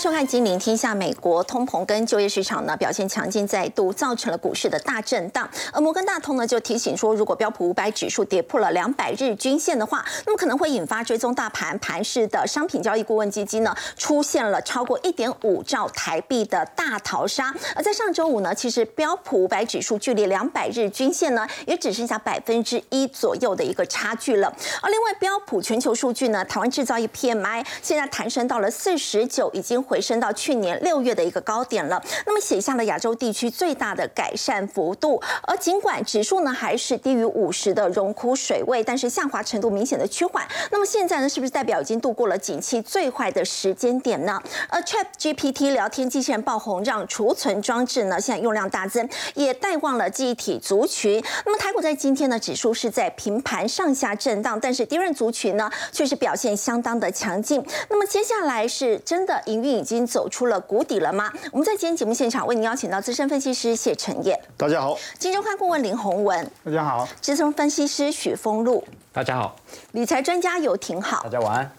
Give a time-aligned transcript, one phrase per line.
[0.00, 0.94] 收看《金陵天下》。
[0.96, 5.46] 美国通膨跟就业市场呢表现强劲，再度造成了股市的大震荡。
[5.74, 17.54] 而摩根大通呢就提醒说，如果标普五百指数跌破了两百日均线的话，那么可能会引发追踪大盘盘势的商品交易顾问基金呢出现了超过一点五兆台币的大逃杀。
[17.76, 24.50] 而在上周五呢，其实标普五百指数距离两百日均线呢也只剩下百分之一左右的一个差距了。
[24.80, 29.84] 而另外标普全球数据呢，台湾制造业 PMI 现在弹升到了四十九，已经。
[29.90, 35.20] 回升到去年六月的一个高点了，那么写下了亚洲地区最大的改善幅度。
[35.42, 40.46] 而尽管指数呢还是低于五十的荣枯水位，但是下滑程度明显的趋缓。
[40.70, 44.40] 那么现在呢，是不是代表已经度过了景气最坏的时间点呢？
[44.68, 51.20] 而 Chat GPT 聊天机器人爆红，让储存装置呢现在用量大增，也带旺了记忆体族群。
[51.44, 57.60] 那么台股在今天呢，指数是在平盘上下震荡，但是低润族群呢却是表现相当的强劲。
[57.88, 59.79] 那么接下来是真的营运。
[59.80, 61.32] 已经走出了谷底了吗？
[61.50, 69.56] 我们在今天节目现场为您邀请到资深分析师谢承业，大家好；金周刊顾问林宏文，大家好；资深分析师许峰路，大家好；
[69.92, 71.72] 理财专家游廷好，大家晚安。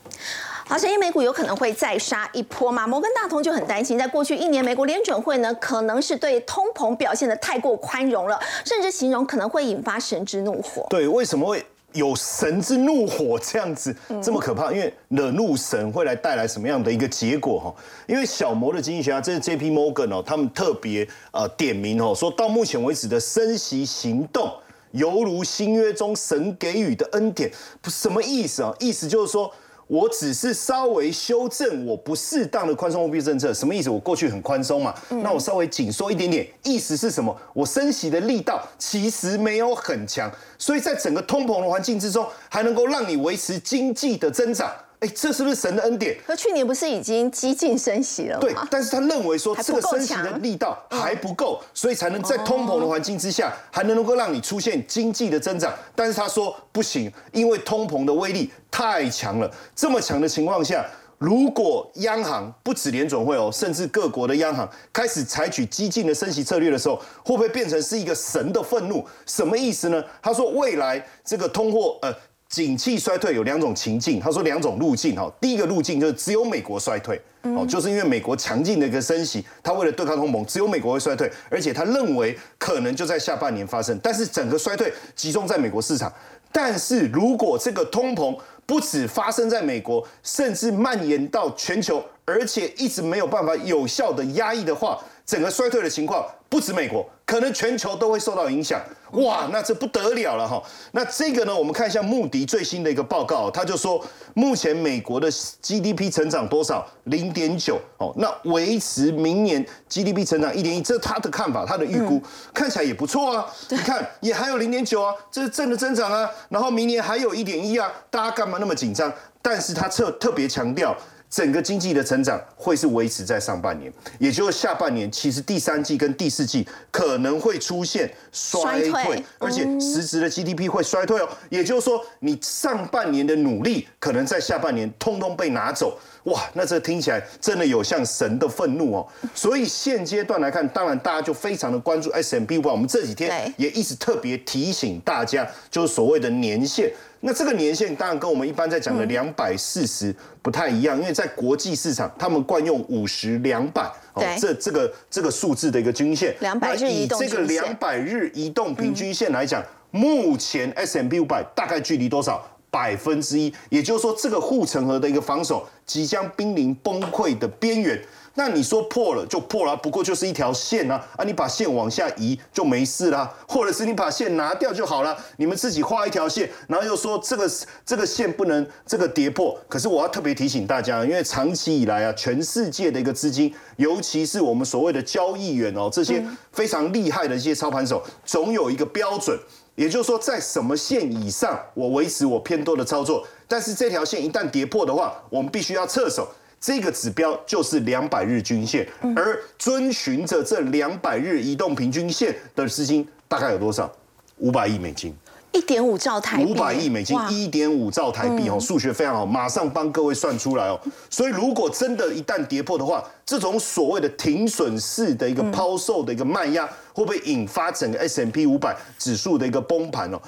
[0.65, 2.87] 好，陈业美股有可能会再杀一波吗？
[2.87, 10.87] 摩根大通就很担心，在过去一年，美国联准会呢可能是对通膨表现的太过宽容了，甚至形容可能会引发神之怒火。
[10.89, 11.63] 对，为什么会？
[11.93, 17.75] 有神之怒火这样子这么可怕，因为惹怒神会来带来什么样的一个结果哈？
[18.07, 24.51] 因为小摩的经济学家，这是 J P Morgan 哦，他们特别呃点名哦，说到目前为止的升息行动，
[24.91, 28.73] 犹如新约中神给予的恩典，不什么意思啊？
[28.79, 29.53] 意思就是说。
[29.91, 33.89] 我只是稍微修正我不适当的宽松货币政策，什么意思？
[33.89, 37.35] 我过去很宽松嘛，那我稍微紧缩一点点，意思是什么？
[37.53, 44.71] 我升息的力道其实没有很强，所以在整个通膨的环境之中，还能够让你维持经济的增长。
[45.01, 46.15] 哎，这是不是神的恩典？
[46.27, 48.39] 可去年不是已经激进升息了吗？
[48.39, 55.73] 对，但是他认为说这个升息的力道还不够，所以才能在通膨的环境之下，还能能够让你出现经济的增长。
[55.95, 59.51] 但是他说不行，因为通膨的威力太强了。
[59.75, 60.85] 这么强的情况下，
[61.17, 69.03] 如果央行不止联总会哦，甚至各国的央行开始采取激进的升息策略的时候，会不会变成是一个神的愤怒？
[69.25, 70.03] 什么意思呢？
[70.21, 72.13] 他说未来这个通货呃。
[72.51, 75.31] 景气衰退有两种情境，他说两种路径哈。
[75.39, 83.97] 第一个路径就是只有美国衰退，哦，就是因为美国强劲的一个升息，他为了对抗通膨，只有美国会衰退，而且他认为可能就在下半年发生。
[84.03, 86.11] 但是整个衰退集中在美国市场，
[86.51, 97.07] 但是如果这个通膨不止发生在美国，甚至蔓延到全球，而且一直没有办法有效的压抑的话，整个衰退的情况不止美国。
[97.23, 98.77] 可能全球都会受到影响，
[99.11, 100.61] 哇，那这不得了了哈。
[100.91, 106.85] 那这个呢，我们看一下穆迪最新的一个报告，他就说，目前美国的 GDP 成长多少？
[107.05, 112.21] 零点九哦，那维持明年 GDP 成长一点一，这是他的看法，他的预估
[112.53, 113.45] 看起来也不错啊。
[113.69, 116.29] 你看，也还有零点九啊，这是正的增长啊。
[116.49, 119.09] 然后明年还有一点一啊，大家干嘛那么紧张？
[119.41, 120.93] 但是他特特别强调。
[121.31, 131.29] 整个经济的成长会是维持在上半年，也就是下半年，其实第三季跟第四季可能会出现衰退，而且实质的 GDP 会衰退哦。
[131.49, 139.07] 也就是说，你上半年的努力可能在下半年通通被拿走，哇，那这听起来真的有像神的愤怒哦。
[139.33, 146.91] 所以现阶段来看，当然大家就非常的关注 S M B 五我们这几天也一直特别提醒大家，就是所谓的年限。
[147.21, 153.83] 那这个年限当然跟我们一般在讲的两百四十不太一样，因为在国际市场，他们惯用五十两百
[154.13, 156.35] 哦，这这个这个数字的一个均线。
[156.39, 162.43] 两百日移动这个两百日移动平均线来讲，目前 S M B 五百大概距离多少？
[162.71, 168.01] 百分之一，也就是说，这个护城河的一个防守即将濒临崩溃的边缘。
[168.35, 171.23] 那你说破了就破了，不过就是一条线啊啊！
[171.25, 175.17] 你把线往下移就没事啦，或者是你把线拿掉就好了。
[175.35, 177.51] 你们自己画一条线，然后又说这个
[177.85, 179.59] 这个线不能这个跌破。
[179.67, 186.23] 可是我要特别提醒大家，因为长期以来啊，全世界的一个资金，尤其是我们所谓的交易员哦，这些
[186.53, 189.37] 非常厉害的一些操盘手，总有一个标准，
[189.75, 193.27] 也就是说在什么线以上，我维持我偏多的操作。
[193.47, 196.29] 但是这条线一旦跌破的话，我们必须要撤手。
[196.61, 203.91] 这个指标就是两百日均线，而遵循着这两百日移动平均线的资金大概有多少？
[204.37, 205.11] 五百亿美金，
[205.51, 210.79] 一点五兆台币，五百亿美金，一点五兆台币哦，数学非常好，马上帮各位算出来哦。
[211.09, 220.21] 所以如果真的一旦跌破的话，这种所谓的停损式的一个抛售的一个卖压，会不会引发整个 S M P 五百指数的一个崩盘哦？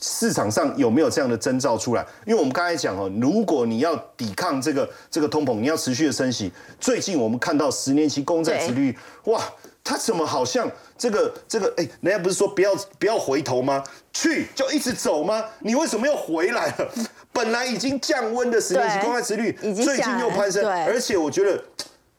[0.00, 2.06] 市场上有没有这样的征兆出来？
[2.24, 6.52] 因为我们刚才讲哦，如果你要抵抗这个这个通膨，你要持续的升息。
[6.78, 9.42] 最近我们看到十年期公债殖率，哇，
[9.82, 11.72] 它怎么好像这个这个？
[11.76, 13.82] 哎，人家不是说不要不要回头吗？
[14.12, 15.44] 去就一直走吗？
[15.60, 16.88] 你为什么又回来了？
[17.32, 21.62] 本来已经降温的十年期公债殖率，最近又攀升，而且我觉得。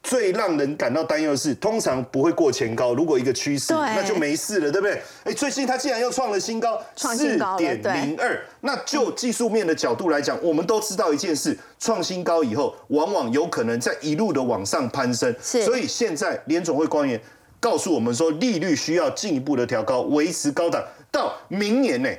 [0.09, 2.95] 最让人感到担忧的是，通常不会过前高。
[2.95, 4.99] 如果一个趋势，那就没事了，对不对？
[5.23, 8.43] 哎，最近它竟然又创了新高，四点零二。
[8.61, 15.31] 那就技术面的角度来讲，我们都知道一件事：创新高以后，往往有可能在一路的往上攀升。
[15.39, 17.21] 所以现在联总会官员
[17.59, 22.09] 告诉我们说，利率需要进一步的调高，维持高档到明年呢。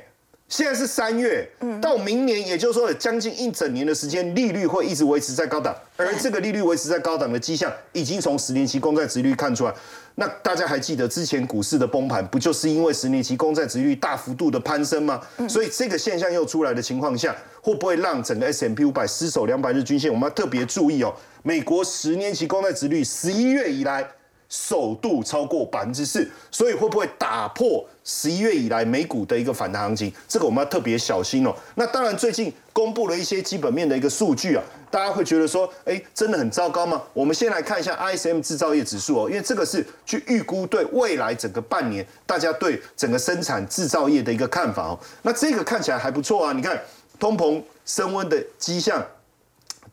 [0.51, 1.49] 现在是三月，
[1.81, 9.73] 到明年，也就是说将近一整年的时间，利率会一直维持在高档，而这个利率维持在高档的迹象，已经从十年期公债殖率看出来。
[10.15, 15.21] 那大家还记得之前股市的崩盘，不就是因为十年期公债殖率大幅度的攀升吗？
[15.47, 20.11] 所以这个现象又出来的情况下，会不会让整个 S M P 五百失守两百日均线？
[20.11, 21.15] 我们要特别注意哦。
[21.43, 24.05] 美国十年期公债殖率十一月以来。
[24.51, 30.13] 首度超过百分之四，所以会不会打破十一月以来美股的一个反弹行情？
[30.27, 31.55] 这个我们要特别小心哦。
[31.75, 34.61] 那当然，最近公布了一些基本面的一个数据啊，
[34.91, 37.01] 大家会觉得说，哎，真的很糟糕吗？
[37.13, 44.99] 我们先来看一下 ISM 制造业指数哦，因为这个是去预估对未来整个半年大家对整个生产制造业的一个看法哦。
[45.21, 46.77] 那这个看起来还不错啊，你看
[47.17, 49.01] 通膨升温的迹象，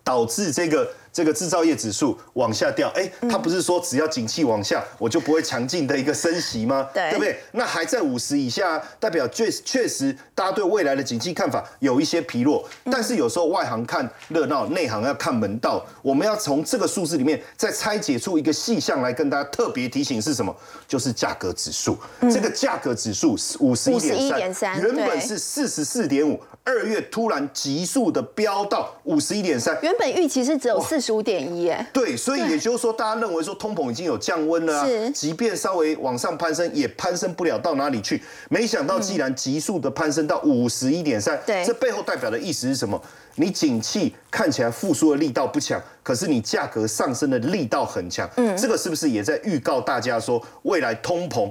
[0.02, 0.90] 导致这个。
[1.12, 6.88] 这个制造业指数往下掉，哎，它不是说只要景气往下，我就不会强劲的一个升息吗？
[6.94, 7.38] 对，对不对？
[7.52, 12.68] 那还在五十以下，代表确确实大家对未来的景气看法有一些疲弱。
[12.90, 15.84] 但是有时候外行看热闹，内行要看门道。
[16.02, 20.54] 我们要从这个数字里面再拆解出一个细项来跟大家特别提醒是什么？
[20.86, 21.98] 就是价格指数。
[22.32, 26.40] 这个价格指数五十一点三，原本是四十四点五。
[26.64, 38.22] 二月突然急速的飙到五十一点三，原本预期是只有四十五点一，哎，对，所以也就是说，大家认为说通膨已经有降温了，是，即便稍微往上攀升，也攀升不了到哪里去。
[38.48, 43.00] 没想到，既然急速的攀升到五十一点三，对，这背后代表的意思是什么？
[43.36, 51.50] 你景气看起来复苏的力道不强，可是你价格上升的力道很强，嗯，这个是不是也在预告大家说，未来通膨？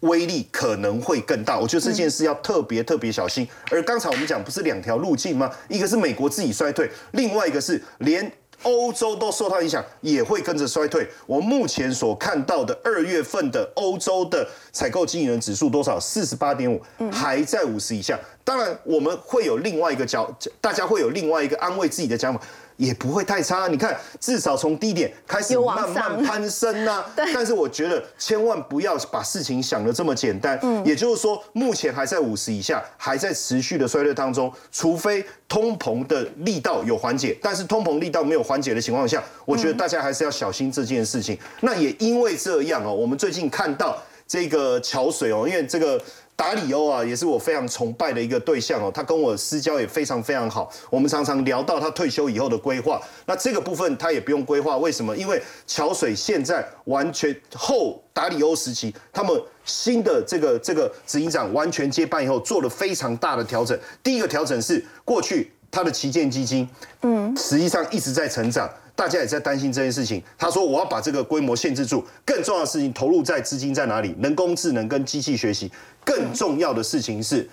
[0.00, 3.48] 威力可能会更大，我觉得这件事要特别特别小心。
[3.70, 5.50] 而刚才我们讲不是两条路径吗？
[5.68, 8.30] 一个是美国自己衰退，另外一个是连
[8.62, 11.08] 欧洲都受到影响，也会跟着衰退。
[11.26, 16.00] 我目前所看到的二月份的欧洲的采购经理人指数多少？
[16.00, 16.80] 四十八点五，
[17.10, 18.18] 还在五十以下。
[18.42, 20.30] 当然，我们会有另外一个角，
[20.60, 22.40] 大家会有另外一个安慰自己的讲法。
[22.76, 27.04] 也不会太差，你看，至少从低点开始慢慢攀升 呐。
[27.16, 30.58] 但是我觉得千万不要把事情想的这么简单。
[30.62, 30.84] 嗯。
[30.84, 34.52] 也就是说，目前还在五十以下，还在持续的衰退当中。
[34.70, 41.38] 除非通膨的力道有缓解，但是通膨力道没有缓解的情况下，我觉得大家还是要小心这件事情。
[41.60, 43.96] 那也因为这样哦，我们最近看到
[44.28, 46.00] 这个桥水哦，因为这个。
[46.36, 48.92] 达里欧啊，也是我非常崇拜的一个对象哦。
[48.94, 53.00] 他跟我私交也非常非常好，我们常常聊到他退休以后的规划。
[53.24, 55.16] 那这个部分他也不用规划，为什么？
[55.16, 59.34] 因为桥水现在完全后达里欧时期，他们
[59.64, 63.76] 新的这个这个执行长完全接班以后，做了非常大的调整。
[64.02, 66.68] 第一个调整是过去他的旗舰基金，
[67.00, 68.70] 嗯，实际上一直在成长。
[68.96, 70.20] 大家也在担心这件事情。
[70.36, 74.16] 他说：“我要把这个规模限制住，更重要的事情投入在资金在哪里？
[74.20, 75.70] 人工智能跟机器学习。
[76.04, 77.48] 更重要的事情是，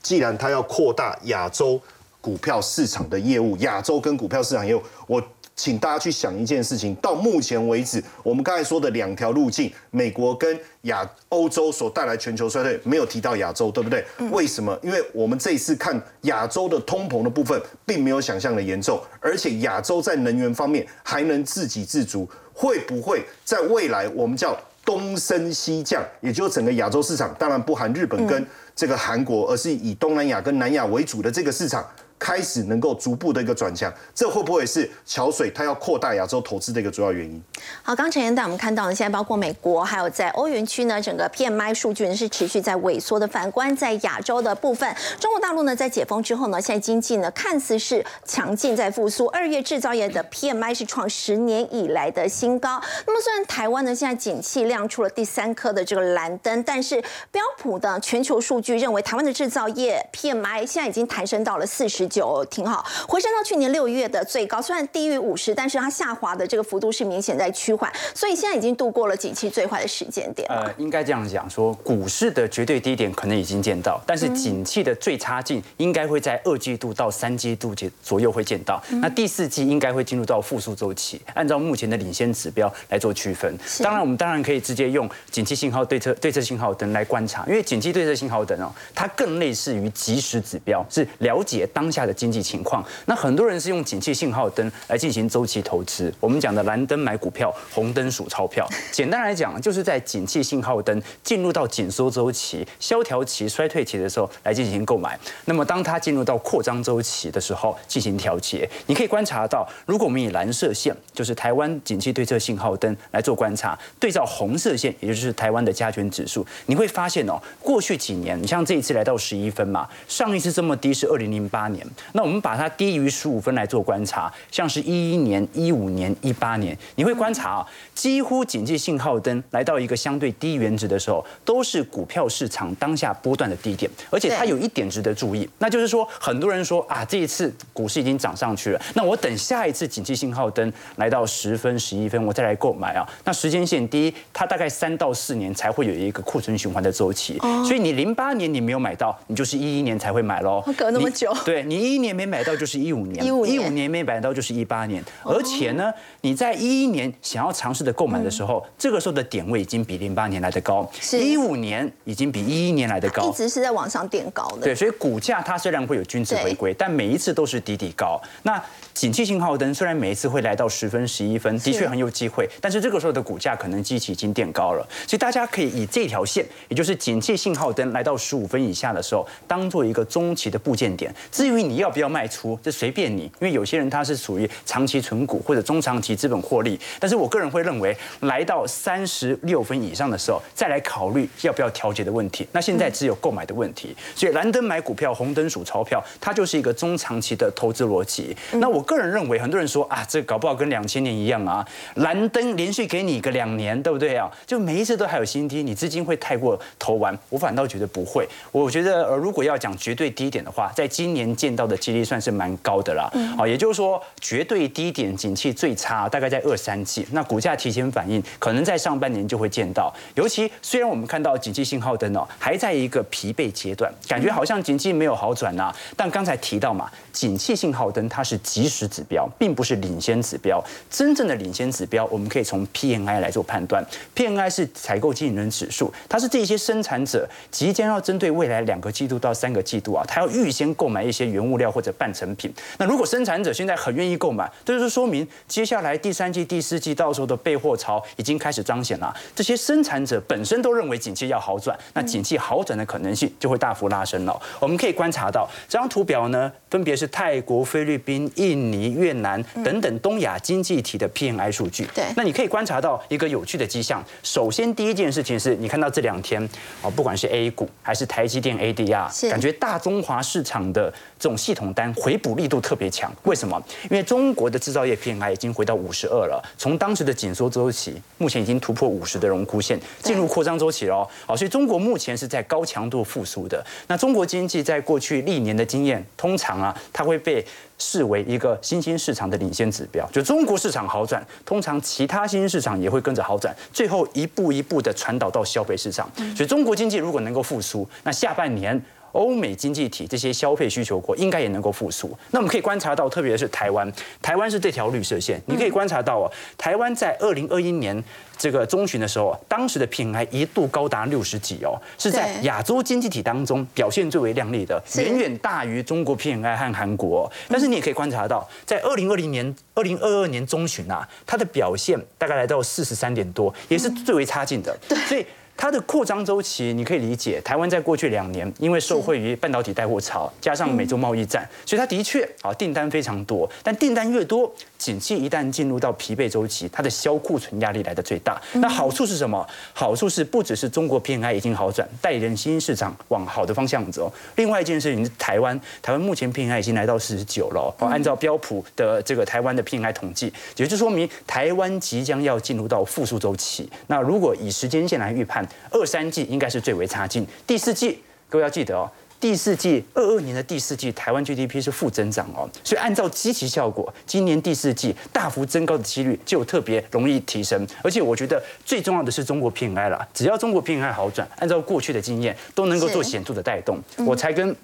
[0.00, 1.78] 既然他要扩大亚洲
[2.20, 5.22] 股票市场的业务，亚洲跟股票市场业务，我。”
[5.56, 14.04] 请大家去想一件事情，到目前为止，我们刚才说的两条路径，美国跟亚欧洲所带来全球衰退，没有提到亚洲，对不对？
[14.30, 14.78] 为什么？
[14.82, 31.82] 因为我们这一次看亚洲的通膨的部分，并没有想象的严重，而且亚洲在能源方面还能自给自足，会不会在未来我们叫东升西降，也就是整个亚洲市场，当然不含日本跟这个韩国，而是以东南亚跟南亚为主的这个市场。
[32.18, 37.42] 开始能够逐步的一个转强，这会不会是桥水它要扩大亚洲投资的一个主要原因？
[37.82, 43.26] 好，刚陈岩带我们看到呢，现在包括美国还有在欧元区呢，整个 PMI 数据呢是持续在萎缩的。
[43.28, 44.88] 反观在亚洲的部分，
[45.20, 52.80] 中国大陆呢在解封之后呢，现在经济呢看似是强劲在复苏，二月制造业的 PMI 是创十年以来的新高。
[53.06, 62.05] 那么虽然台湾呢现在景气亮出了第三颗的这个蓝灯，但是标普的全球数据认为台湾的制造业 PMI 现在已经抬升到了四十。
[62.06, 70.48] 十九，挺好，回升到去年六月的最高，虽然低于五十，但是它下滑的这个幅度是明显在趋缓，所以现在已经度过了景气最坏的时间点。
[70.48, 81.20] 呃，应该这样讲，说股市的绝对低点可能已经见到，但是景气的最差劲应该会在二季度到三季度左左右会见到，那第四季应该会进入到复苏周期。
[81.34, 92.84] 按照目前的领先指标来做区分，当然我们当然可以直接用景气信号对策对策信号灯来观察，因为景气对策信号灯哦，它更类似于即时指标，是了解当下的经济情况。
[93.06, 98.68] 那很多人是用景气信号灯来进行周期投资，我们讲的蓝灯买股票，红灯数钞票。
[98.92, 105.18] 简单来讲，就是在景气信号灯进入到紧缩周期、萧条期、衰退期的时候来进行购买。
[105.46, 108.68] 那么当它进入到扩张周期的时候进行调节。
[108.86, 143.06] 你可以观察到，如果我们以蓝色线，就是台湾景气对策信号灯来做观察，对照红色线，也就是台湾的加权指数，你会发现哦，过去几年，你像这一次来到十一分嘛，上一次这么低是二零零八年，那我们把它低于十五分来做观察，像是一一年、一五年、一八年，你会观察啊，几乎景气信号灯来到一个相对低原值的时候，都是股票市场当下波段的低点，而且它有一点值得注意，那就是说，很多人说啊，这一次股市已经涨上去了，那我等下一次景气信号灯来到十分、十一分，我再来购买啊。
[143.24, 150.62] 那时间线第一，它大概三到四年才会有一个库存循环的周期，所以你零八年你没有买到，你就是一一年才会买喽。
[150.76, 153.86] 隔那么久，对你一一年没买到就是一五年，一五年。
[153.86, 155.92] 没买到就是一八年，而且呢，
[156.22, 164.62] 你在一一年想要尝试的购买的时候，这个时候的点位已经比零八年来的高，一五年已经比一一年来的高，一直是在往上垫高的。
[164.62, 168.20] 对，所以股价它虽然会有均值回归，但每一次都是底底高。
[168.42, 168.60] 那
[168.92, 181.14] 景气信号灯虽然每一次会来到十分、十一分，的确很有机会，但是这个时候的股价可能机器已经垫高了，所以大家可以以这条线，也就是景气信号灯来到十五分以下的时候，当做一个中期的部件点。
[181.30, 192.48] 至于你要不要卖出，这随便你，因为有些人他是属于长期存股或者中长期资本获利，但是我个人会认为，来到三十六分以上的时候，再来考虑要不要调节的问题。
[192.52, 198.34] 那现在只有购买的问题，所以蓝灯买股票，红灯数钞票，它就是一个中长期的投资逻辑。
[198.52, 198.86] 那我。
[198.86, 204.30] 个人认为，很多人说啊，这搞不好跟两千年一样啊，蓝灯连续给你个两年，对不对啊？
[204.46, 207.18] 就每一次都还有新低，你资金会太过投完？
[207.28, 208.24] 我反倒觉得不会。
[208.52, 213.10] 我觉得，呃，如果要讲绝对低点的话，在今年见到的几率算是蛮高的啦。
[213.38, 219.92] 啊，也就是说，绝对低点景气最差大概在二三季，那股价提前反应，可能在上半年就会见到。
[220.14, 225.74] 尤其虽然我们看到景气信号灯哦，还在一个疲惫阶段，感觉好像景气没有好转呐。
[225.96, 228.86] 但刚才提到嘛，景气信号灯它是即时。
[228.86, 230.62] 指标，并不是领先指标。
[230.88, 233.84] 真正的领先指标，我们可以从 PNI 来做判断。
[234.14, 242.52] PNI 是采购经理人指数，它是这些生产者即将要针对未来两个季度到三个季度啊，他要预先购买一些原物料或者半成品。
[242.76, 249.14] 那如果生产者现在很愿意购买，这就是说明接下来第三季、第四季到时候的备货潮已经开始彰显了。
[249.34, 254.38] 这些生产者本身都认为景气要好转，那景气好转的可能性就会大幅拉升了。
[254.60, 258.66] 我们可以观察到这张图表呢，分别是泰国、菲律宾、印。
[258.66, 264.04] 尼、越南等等东亚经济体的 PMI 数据，对，那你可以观察到一个有趣的迹象。
[264.24, 266.42] 首先，第一件事情是你看到这两天
[266.82, 270.92] 啊，不管是 A 股还是台积电 ADR，感觉大中华市场的
[271.26, 273.12] 这种系统单回补力度特别强。
[273.24, 273.60] 为什么？
[273.90, 281.04] 因为中国的制造业 PMI 已经回到五十二了，从当时的紧缩周期，目前已经突破五十的荣枯线，进入扩张周期了。
[281.26, 283.60] 好，所以中国目前是在高强度复苏的。
[283.88, 287.44] 那中国经济在过去历年的经验，通常啊，它会被。
[287.78, 296.10] 视为一个新兴市场的领先指标，就中国市场好转，通常其他新兴市场也会跟着好转，最后一步一步的传导到消费市场。
[296.34, 298.82] 所以中国经济如果能够复苏，那下半年。
[299.16, 302.16] 欧美经济体这些消费需求国应该也能够复苏。
[302.30, 305.40] 那我们可以观察到，特别是台湾，台湾是这条绿色线。
[305.46, 308.02] 你可以观察到哦，台湾在二零二一年
[308.36, 317.32] 这个中旬的时候，当时的 PMI 一度高达六十几哦，是在亚洲经济体当中表现最为亮丽的，远远大于中国 PMI 和韩国。
[317.48, 324.76] 但是你也可以观察到，在二零二零年、二零二二年中旬啊，它的表现大概来到四十三点多，也是最为差劲的。
[325.08, 325.24] 所以。
[325.56, 327.40] 它的扩张周期，你可以理解。
[327.40, 333.48] 台湾在过去两年，因为受惠于半导体带货潮，加上美洲贸易战，所以它的确啊订单非常多。
[333.62, 338.40] 但订单越多，景气一旦进入到疲惫周期，它的销库存压力来的最大。
[338.54, 339.46] 那好处是什么？
[339.72, 344.12] 好处是不只是中国 PMI 已经好转，带领新兴市场往好的方向走。
[344.36, 347.74] 另外一件事情是台湾，台湾目前 PMI 已经来到四十九了。
[347.78, 353.68] 哦，按照标普的这个台湾的 PMI 统计，也就说明台湾即将要进入到复苏周期。
[353.86, 367.66] 那如果以时间线来预判，二三季应该是最为差劲，第四季各位要记得哦，第四季二二年的第四季，台湾 GDP 是负增长哦，所以按照积极效果，今年第四季大幅增高的几率就特别容易提升。
[367.82, 373.80] 而且我觉得最重要的是中国 PMI 了，只要中国 PMI 好转，按照过去的经验都能够做显著的带动。
[374.04, 374.54] 我才跟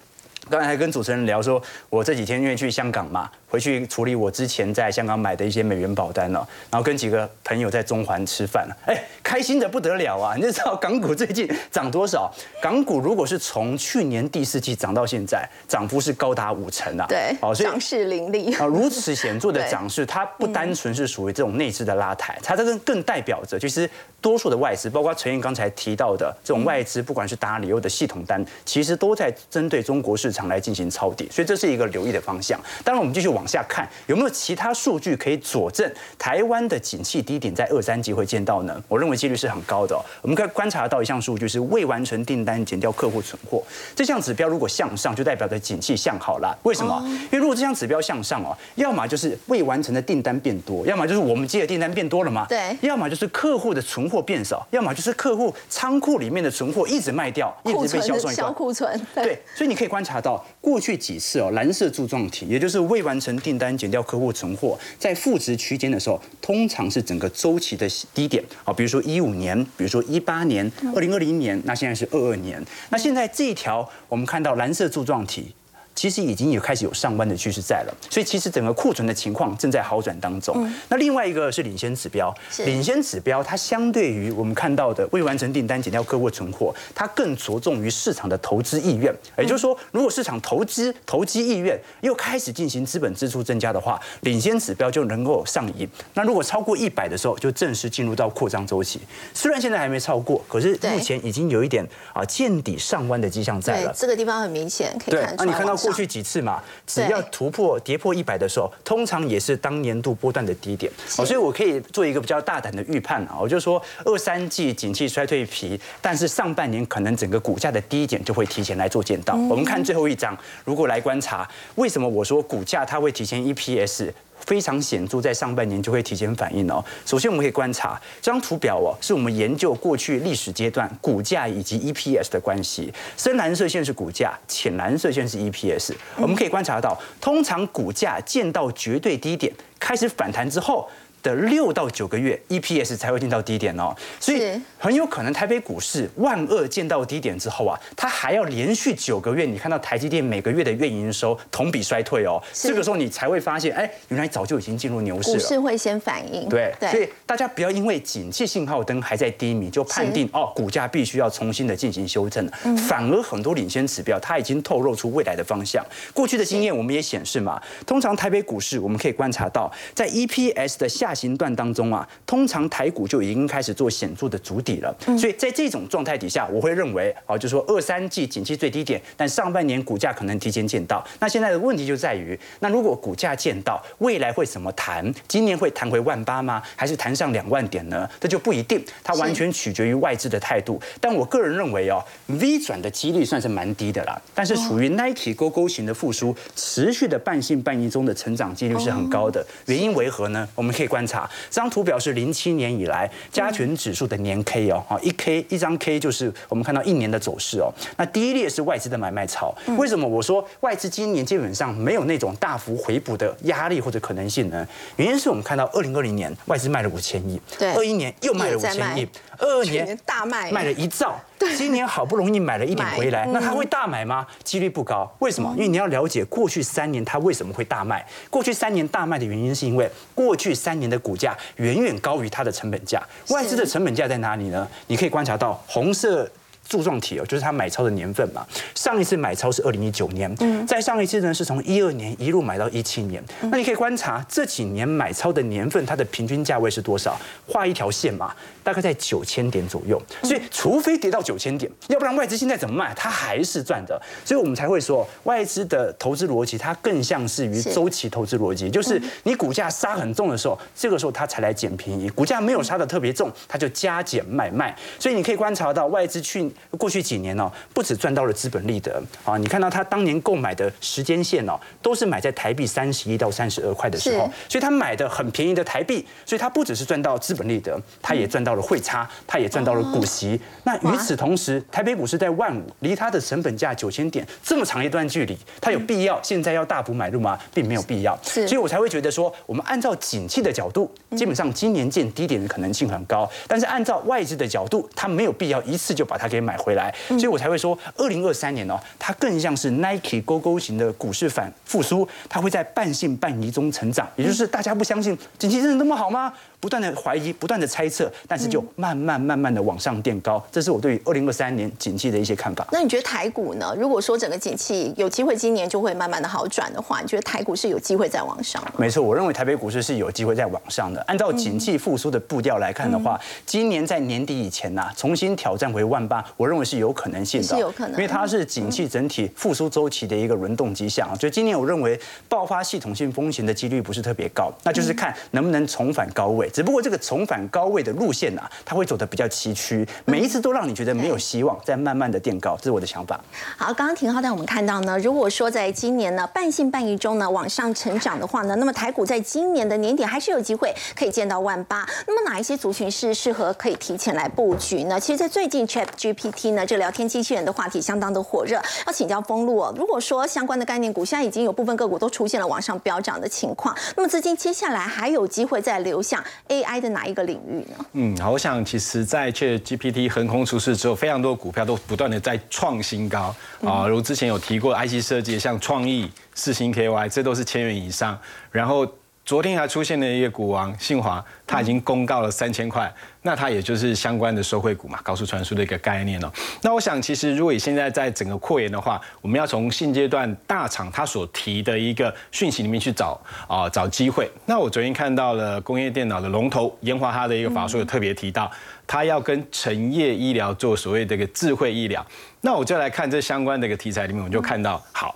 [0.51, 3.31] 刚才还跟主持人聊说，我这几天因为去香港嘛。
[3.53, 10.35] 回去处理我之前在香港买的一些美元保单了，然后跟几个朋友在中环吃饭了，哎，开心的不得了啊！
[10.35, 12.33] 你就知道港股最近涨多少？
[12.63, 17.05] 港股如果是从去年第四季涨到现在，涨幅是高达五成啊！
[17.07, 18.65] 对，哦，所以涨势凌厉啊！
[18.65, 23.87] 如此显著的涨势，它不单纯是属于这种内资的拉抬，它这个更代表着，其实
[24.23, 32.59] 多数的外资，包括陈燕刚才提到的这种外资，不管是打理由的系统单，其实都在针对中国市场来进行抄底，所以这是一个留意的方向。
[32.83, 33.47] 当然，我们继续往。
[33.53, 35.87] 下看有没有其他数据可以佐证
[36.19, 38.83] 台湾的景气低点在二三季会见到呢？
[38.89, 39.95] 我认为几率是很高的。
[40.23, 43.63] 我们可以观察到一项数据是未完成订单减掉客户存货，
[43.95, 46.57] 这项指标如果向上，就代表着景气向好了。
[46.63, 46.99] 为什么？
[47.25, 52.47] 因为如果这项指标向上哦，要么就是未完成的订单变多，要么就是我们接的订单变多了嘛。
[52.49, 52.75] 对。
[52.81, 58.99] 要么就是客户的存货变少，要么就是客户仓库里面的存货一直卖掉，一直被销售销库存。
[59.15, 59.43] 对。
[59.55, 63.37] 所以你可以观察到过去几次哦，蓝色柱状体，也就是未完成。
[63.43, 68.43] 订单减掉客户存货，在负值区间的时候，通常是整个周期的低点。
[68.63, 72.65] 啊，比如说一五年，比如说一八年、二零二零年，那现在是二二年。
[72.91, 75.53] 那现在这一条，我们看到蓝色柱状体。
[75.95, 80.71] 其实已经有开始有上弯的趋势在了，所以其实整个库存的情况正在好转当中。
[80.89, 82.35] 那另外一个是领先指标，
[82.65, 89.15] 领先指标它相对于我们看到的未完成订单减掉客户存货，它更着重于市场的投资意愿。
[89.37, 95.87] 也就是说，如果市场投资投机意愿又开始进行资本支出增加的话，领先指标就能够上移。
[96.15, 98.99] 那如果超过一百的时候，就正式进入到扩张周期。
[99.35, 103.93] 虽然现在还没超过，可是目前已经有一点啊见底上弯的迹象在了。
[103.95, 105.37] 这个地方很明显可以看出来。
[105.37, 105.77] 那你看到？
[105.83, 110.91] 过去几次嘛，只要突破跌破一百的时候，通常也是当年度波段的低点。
[111.19, 119.35] 哦，所以我可以做一个比较大胆的预判啊，我就说二三季景气衰退皮，但是上半年可能整个股价的低点就会提前来做见到。
[119.35, 124.13] 我们看最后一张，如果来观察，为什么我说股价它会提前 EPS？
[124.47, 126.85] 非常显著，在上半年就会提前反应哦。
[127.07, 132.93] 首先，我们可以观察这张图表哦，是我们研究过去历史阶段股价以及 EPS 的关系。
[133.17, 135.95] 深蓝色线是股价，浅蓝色线是 EPS。
[136.17, 140.89] 我们可以观察到，通常股价见到绝对低点，开始反弹之后。
[141.23, 155.39] 的六到九个月，EPS 才会进到低点哦，所以很有可能台北股市万恶见到低点之后啊，它还要连续九个月，你看到台积电每个月的月营收同比衰退哦，这个时候你才会发现，哎，原来早就已经进入牛市了。
[155.39, 162.45] 股市会先反应，对，所以大家不要因为景气信号灯还在低迷，就判定哦，股价必须要重新的进行修正，
[162.89, 165.85] 反而很多领先指标它已经透露出未来的方向。
[166.13, 171.12] 过去的经验我们也显示嘛，通常台北股市我们可以观察到，在 EPS 的下。
[171.15, 181.05] 行段当中啊，通常台股就已经开始做显著的筑底了，所以在这种状态底下，我会认为啊，就说二三季景气最低点，但上半年股价可能提前见到。
[181.21, 185.13] 那现在的问题就在于，那如果股价见到，未来会怎么谈？
[185.29, 186.63] 今年会弹回万八吗？
[186.75, 188.09] 还是弹上两万点呢？
[188.19, 190.81] 这就不一定，它完全取决于外资的态度。
[190.99, 199.45] 但我个人认为哦，V 转的几率算是蛮低的啦，但是属于 Nike 勾勾型的复苏，持续的半信半疑中的成长几率是很高的。
[199.67, 200.49] 原因为何呢？
[200.55, 201.02] 我们可以观。
[201.07, 207.73] 查这张图表是零七年以来加权指数的年 K 哦，啊一 K 一张 K 就是我们看到一年的走势哦。
[207.97, 214.67] 那第一列是外资的买卖潮，为什么我说外资今年基本上没有那种大幅回补的压力或者可能性呢？
[214.97, 221.21] 原因是我们看到二零二零年外资卖了五千亿，对，二一年又卖了五千亿，二二年大卖卖了一兆。
[221.57, 224.27] 今年好不容易买了一点回来，那他会大买吗？
[224.43, 225.11] 几率不高。
[225.19, 225.53] 为什么？
[225.57, 228.05] 因为你要了解过去三年他为什么会大卖。
[228.31, 233.03] 过去三年大卖的原因是因为过去三年的股价远远高于它的成本价。
[233.29, 234.67] 外资的成本价在哪里呢？
[234.87, 236.31] 你可以观察到红色。
[236.73, 238.47] 柱状体哦，就是它买超的年份嘛。
[238.75, 243.23] 上一次买超是二零一九年，嗯，再上一次呢是从一二年一路买到一七年。
[243.43, 247.21] 那你可以观察这几年买超的年份，它的平均价位是多少？
[247.47, 250.01] 画一条线嘛，大概在九千点左右。
[250.23, 254.01] 所以除非跌到九千点，要不然外资现在怎么卖，它还是赚的。
[254.25, 264.75] 所以我们才会说，外资的投资逻辑它更像是于周期投资逻辑，就是你股价杀很重的时候，这个时候它才来捡便宜；股价没有杀的特别重，它就加减买卖。
[264.99, 266.51] 所以你可以观察到外资去。
[266.79, 280.41] 过去几年哦，不止赚到了资本利得啊，你看到他当年购买的时间线哦，都是买在台币三十一到三十二块的时候，所以他买的很便宜的台币，所以他不只是赚到资本利得，他也赚到了汇差，他也赚到了股息。
[280.65, 287.39] 那与此同时，台北股市在万五，离它的成本价九千点这么长一段距离，它有必要现在要大幅买入吗？
[287.53, 288.19] 并没有必要。
[288.23, 296.95] 所以我才会觉得说，我们按照景气的角度，基本上今年见低点的可能性很高，但是按照外资的角度，它没有必要一次就把它给买回来。
[297.09, 306.33] 所以我才会说，二零二三年哦，它更像是 Nike 勾勾型的股市反复苏，它会在半信半疑中成长，也就是大家不相信景气真的那么好吗？
[306.63, 312.65] 不断的怀疑，不断的猜测，但是就慢慢慢慢的往上垫高，这是我对于二零二三年景气的一些看法。
[312.71, 313.75] 那你觉得台股呢？
[313.77, 318.63] 如果说整个景气有机会今年就会慢慢的好转的话，你觉得台股是有机会再往上？
[318.79, 321.01] 没错，我认为台北股市是有机会再往上的。
[321.09, 331.13] 按照景气复苏的步调来看的话，今年在年底以前呐，重新挑战回万八，我认为是有可能性的，是有可能，因为它是景气整体复苏周期的一个轮动迹象。
[331.19, 331.99] 所以今年我认为
[332.29, 336.49] 爆发系统性风险的几率不是特别高，那就是看能不能重返高位。
[336.53, 343.19] 只不过这个重返高位的路线呐，它会走得比较崎岖，每一次都让你觉得没有希望，再慢慢的垫高，这是我的想法。
[343.57, 351.87] 好，刚刚廷浩带我们看到呢，如果说在今年呢半信半疑中呢往上成长的话呢，那么台股在今年的年底还是有机会可以见到万八。
[352.07, 355.01] 那么哪一些族群是适合可以提前来布局呢？
[355.01, 359.75] 其实，在最近 Chat GPT 呢这聊天机器人的话题相当的火热，要请教封路哦。
[359.77, 367.23] 如果说相关的概念股现在已经有部分个股都出现了往上飙涨的情况，那么资金接下来还有机会再流向 AI 的哪一个？
[367.23, 367.87] 领域呢？
[367.93, 378.19] 嗯，好，我想其实，在确 GPT 横空出世之后，非常多股票都不断的在创新高啊，如之前有提过 IC 设计，像创意、四星 KY，这都是千元以上，
[378.51, 378.87] 然后。
[379.25, 386.31] 昨天还出现了一个股王信华，他已经公告了三千块，那它也就是相关的收汇股嘛，高速传输的一个概念哦。
[386.61, 394.29] 那我想，其实如果现在在整个扩研的话，我们要从现阶段大厂他所提的一个讯息里面去找啊找机会。
[394.45, 398.51] 那我昨天看到了工业电脑的龙头研华，它的一个法说有特别提到，
[398.89, 402.05] 它要跟成业医疗做所谓的一个智慧医疗。
[402.41, 405.15] 那我就来看这相关的一个题材里面，我就看到好。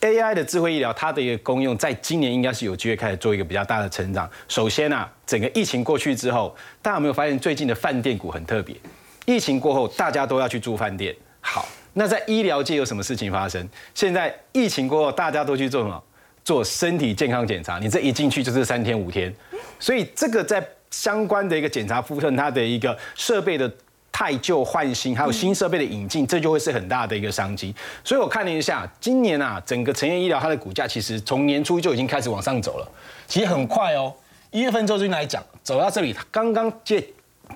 [0.00, 4.30] AI 的智慧医疗，它的一个功用，在今年应该是有机会开始做一个比较大的成长。
[4.46, 8.76] 首先啊，整个疫情过去之后，大家有没有发现最近的饭店股很特别？
[9.26, 11.14] 疫情过后，大家都要去住饭店。
[11.40, 13.68] 好，那在医疗界有什么事情发生？
[13.92, 16.02] 现在疫情过后，大家都去做什么？
[16.44, 17.78] 做身体健康检查。
[17.78, 19.34] 你这一进去就是三天五天，
[19.80, 23.70] 所以这个在相关的一个检查部分，它的一个设备的。
[24.18, 27.72] 太旧换新，还有新设备的引进，这就会是很大的一个商机。
[28.02, 32.88] 所以我看了一下，今年啊，整个成业医疗它的股价其实从年初就已经开始往上走了，
[33.28, 34.12] 其实很快哦。
[34.50, 37.00] 一月份周均来讲，走到这里，刚刚接。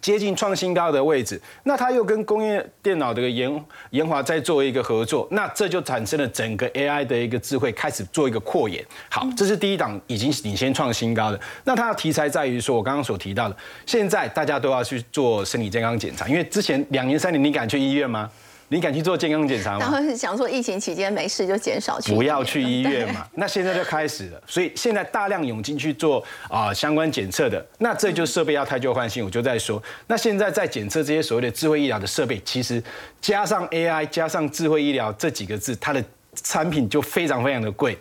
[0.00, 8.84] 接近创新高的位置，那它又跟工业电脑的研研华在做一个合作，那这就产生了整个 AI 的一个智慧开始做一个扩延。
[9.10, 11.40] 好，这是第一档已经领先创新高的。
[11.64, 18.30] 那它的题材在于说，我刚刚所提到的，现在大家都要去做身体健康检查，因为之前两年三年你敢去医院吗？
[18.72, 19.80] 你敢去做健康检查吗？
[19.80, 23.28] 然后是想说疫情期间没事就减少去，不要去医院嘛。
[23.34, 29.22] 那现在就开始了，所以现在大量涌进去做啊相关检测的，那这就设备要太旧换新。
[29.22, 32.82] 我就在说，那现在在检测这些所谓的智慧医疗的设备，其实
[33.20, 36.02] 加上 AI 加上智慧医疗这几个字，它的
[36.42, 37.98] 产品就非常非常的贵。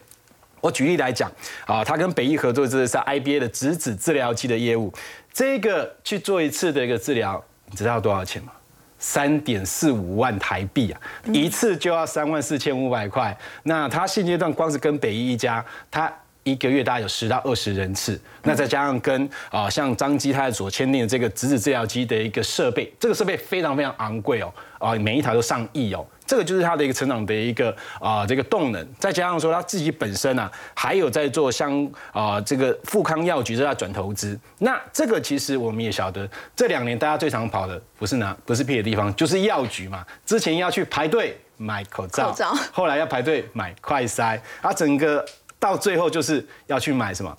[0.62, 1.29] 我举例来讲
[1.65, 4.93] 啊，他跟北医合作，这是 IBA 的质子治疗机的业务，
[5.34, 8.53] 这个去做一次的一个治疗，你知道多少钱吗？
[9.02, 11.02] 三点四五万台币啊，
[11.34, 13.36] 一次就要三万四千五百块。
[13.64, 18.22] 那他现阶段光是跟北医一家，他一个月大概有十到二十人次。
[18.44, 26.06] 那再加上跟啊像张基他所签订的这个质子治疗机的一个设备，这个设备非常非常昂贵哦，啊每一台都上亿哦。
[26.32, 40.06] 这个就是它的一个成长的一个啊这个动能，再加上说他自己本身啊还有在做相啊这个富康药局在转投资，那这个其实我们也晓得，这两年大家最常跑的不是哪不是别的地方，就是药局嘛。
[40.26, 42.34] 之前要去排队买口罩，
[42.72, 45.26] 后来要排队买快筛，啊整个
[45.60, 47.36] 到最后就是要去买什么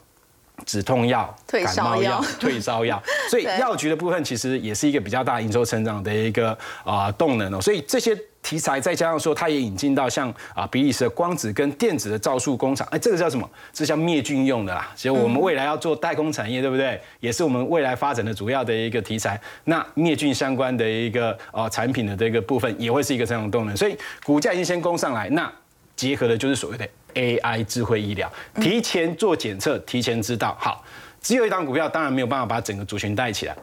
[0.66, 3.02] 止痛药、退烧药、 退烧药。
[3.30, 7.58] 所以药局的部分其实也是一个比较大营收成长的一个啊动能哦。
[7.58, 8.14] 所以这些。
[8.42, 13.48] 题材再加上说，它也引进到像啊比利时的光子跟电子的造树工厂，哎，这个叫什么？
[13.72, 14.90] 这叫灭菌用的啦。
[14.96, 17.00] 其实我们未来要做代工产业，对不对？
[17.20, 19.40] 也是我们未来发展的主要的一个题材。
[19.64, 23.76] 那灭菌相关的一个呃产品的这个部分，也会是一个成长动能。
[23.76, 25.50] 所以股价已经先攻上来，那
[25.94, 30.56] 结合的就是所谓的 AI 智慧医疗，提前做检测，提前知道。
[30.58, 30.84] 好，
[31.20, 33.56] 只有一档股票，当然没有办法把整个族群带起来。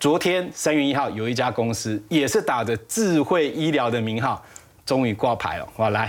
[0.00, 4.40] 昨天三月一号有一家公司也是打着智慧医疗的名号，
[4.86, 5.68] 终于挂牌了。
[5.78, 6.08] 哇来，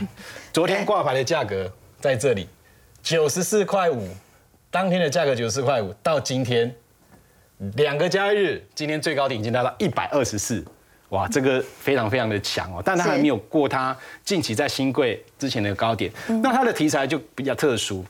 [0.54, 2.48] 昨天挂牌的价格在这里，
[3.02, 4.08] 九十四块五，
[4.70, 6.72] 当天的价格九十四块五，到今天
[7.78, 10.64] 两个交易日，今天最高点已经达到一百二十四。
[11.10, 16.12] 哇，这个非常非常的强哦，但它还没有过它近期在新贵之前的高点。
[16.44, 18.06] 那它的题材就比较特殊，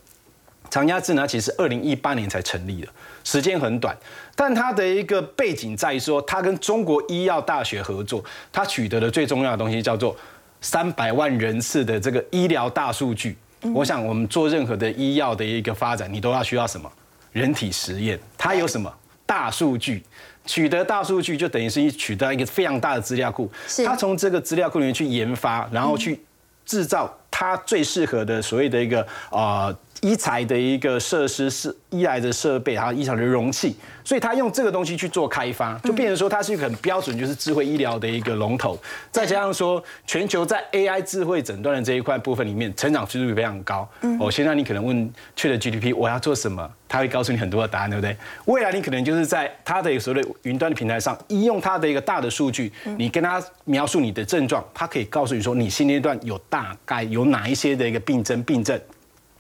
[0.70, 2.88] 长家智呢其实二零一八年才成立的，
[3.24, 3.96] 时间很短，
[4.36, 10.16] 但它的一个背景在于说，它跟中国医药大学合作，它取得的最重要的东西叫做
[10.62, 13.36] 三百万人次的这个医疗大数据。
[13.74, 16.90] 我想我们做任何的医药的一个发展，你都要需要什么？
[17.32, 18.94] 人体实验，它有什么？
[19.26, 20.04] 大数据。
[20.46, 23.52] 取得大数据就等于是取得一个非常大的资料库，
[23.86, 26.20] 它从这个资料库里面去研发，然后去
[26.66, 29.76] 制造它最适合的所谓的一个啊。
[30.02, 38.80] 医材的一个设施是医来的设备，还有医疗的容器，所以他用这个东西去做开发，就变成说它是一个很标准，就是智慧医疗的一个龙头。
[39.12, 43.90] 再加上说，全球在 AI 智慧诊断的这一块部分里面，成长速度非常高。
[44.20, 48.16] 哦，现在你可能问去了 GDP 我要做什么，他会告诉你很多的答案，对不对？
[48.46, 58.80] 未来你可能就是在它的所谓的云端的平台上，一用它的一个大的数据，你跟他描述你的症状，它可以告诉你说你现阶段有大概有哪一些的一个病症病症。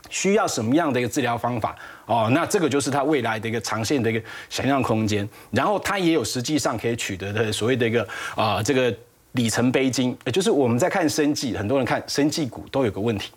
[0.10, 2.30] 需要什么样的一个治疗方法哦？
[2.34, 5.28] 那这个就是它未来的一个长线的一个想象空间。
[5.52, 8.93] 然后它也有实际上可以取得的所谓的一个啊这个
[9.34, 13.32] 里程碑金，也就是我们在看生计，很多人看生计股都有个问题，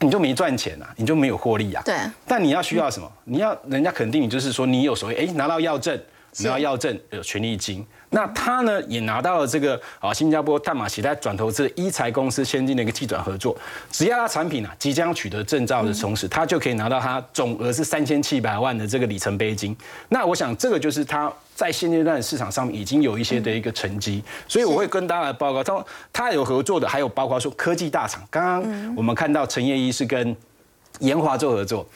[0.00, 1.82] 你就没赚钱啊，你就没有获利啊。
[1.84, 1.94] 对。
[2.26, 3.10] 但你要需要什么？
[3.24, 5.98] 你要人家肯定你就是说你有所谓哎拿到药证，
[6.38, 7.84] 拿到药证有权利金。
[8.12, 13.56] 那他呢也拿到了这个啊新加坡淡马锡在转投资一财公司签订的一个技转合作，
[13.92, 19.76] 只要他产品啊即将取得证照的同时，他就可以拿到他总额是三千七百万的这个里程碑金。
[20.08, 30.36] 那我想这个就是他在现阶段市场上面已经有一些的一个成绩，所以我会跟大家报告，他他有合作的还有包括说科技大厂，刚刚我们看到陈业一是跟
[30.98, 31.86] 研华做合作。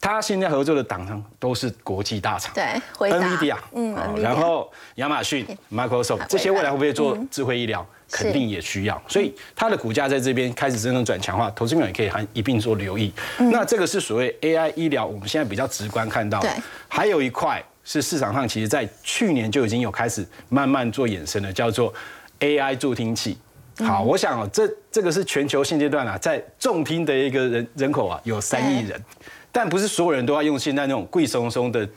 [0.00, 2.64] 他现在合作的厂商都是国际大厂，对
[2.98, 7.84] ，NVIDIA，嗯，然后亚马逊、Microsoft 这些未来会不会做智慧医疗？
[8.08, 13.12] 肯定也需要，所以它的股价在这边开始真正转强化，投资者也可以还一并做留意。
[13.36, 16.38] 那这个是所谓 AI 医疗，我们现在比较直观看到。
[16.38, 16.48] 对，
[16.86, 21.92] 还有一块是市场上其实在去年就已经有开始慢慢做衍生的，叫做
[22.38, 23.36] AI 助听器。
[23.80, 29.02] 好，我想这这个是全球现阶段啊，在重听的一个人人口啊，有三亿人。
[29.56, 31.88] 但不是所有人都要用现在那种贵松松的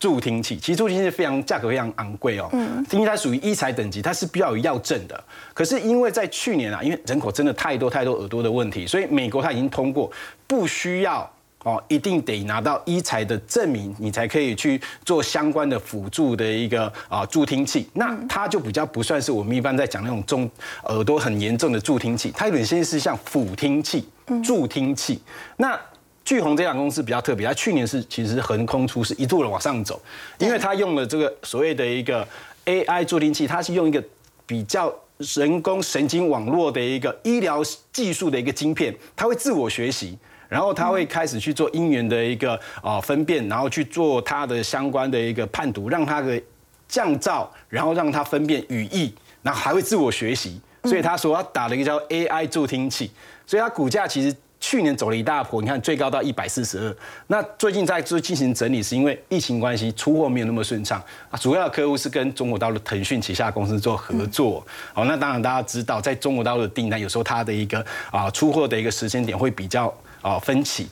[0.00, 5.22] 助听器，其实助听器非常价格非常昂贵哦，嗯，因为它属于医材等级，它是必要有药证的。
[5.52, 10.10] 可是因为在去年啊，因为人口真的太多太多耳朵的问题，所以美国它已经通过
[10.48, 17.88] 不需要哦，一定得拿到医材的证明，你才可以去做相关的辅助的一个啊助听器。
[17.92, 20.50] 那它就比较不算是我们一般在讲那种中
[20.86, 24.04] 耳朵很严重的助听器，它有点像是像辅听器、
[24.42, 25.22] 助听器。
[25.56, 25.80] 那
[26.24, 30.00] 巨鸿这家公司比较特别，它去年是其实横空出世，一度的往上走，
[30.38, 32.26] 因为它用了这个所谓的一个
[32.64, 34.02] AI 助听器，它是用一个
[34.46, 40.16] 比较人工神经网络的一个医疗技术的一个晶片，它会自我学习，
[40.48, 46.40] 然后它会开始去做音源的一个啊分辨，然后去做它的相关的一个判读，让它的
[46.88, 53.10] 降噪，然后让它分辨语义，然后还会自我学习，所以他说他打了一个叫 AI 助听器，
[53.46, 54.34] 所以它股价其实。
[54.66, 56.96] 去年走了一大波，你看最高到一百四十二。
[57.26, 60.98] 那最近在做进行整理，是因为疫情关系，出货没有那么顺畅
[61.30, 61.36] 啊。
[61.36, 64.66] 主要的客户是跟中国大陆腾讯旗下公司做合作。
[64.94, 70.88] 好，那当然大家知道，在中国大陆的订单有时候它的一个啊出货的一个时间点会比较啊分歧。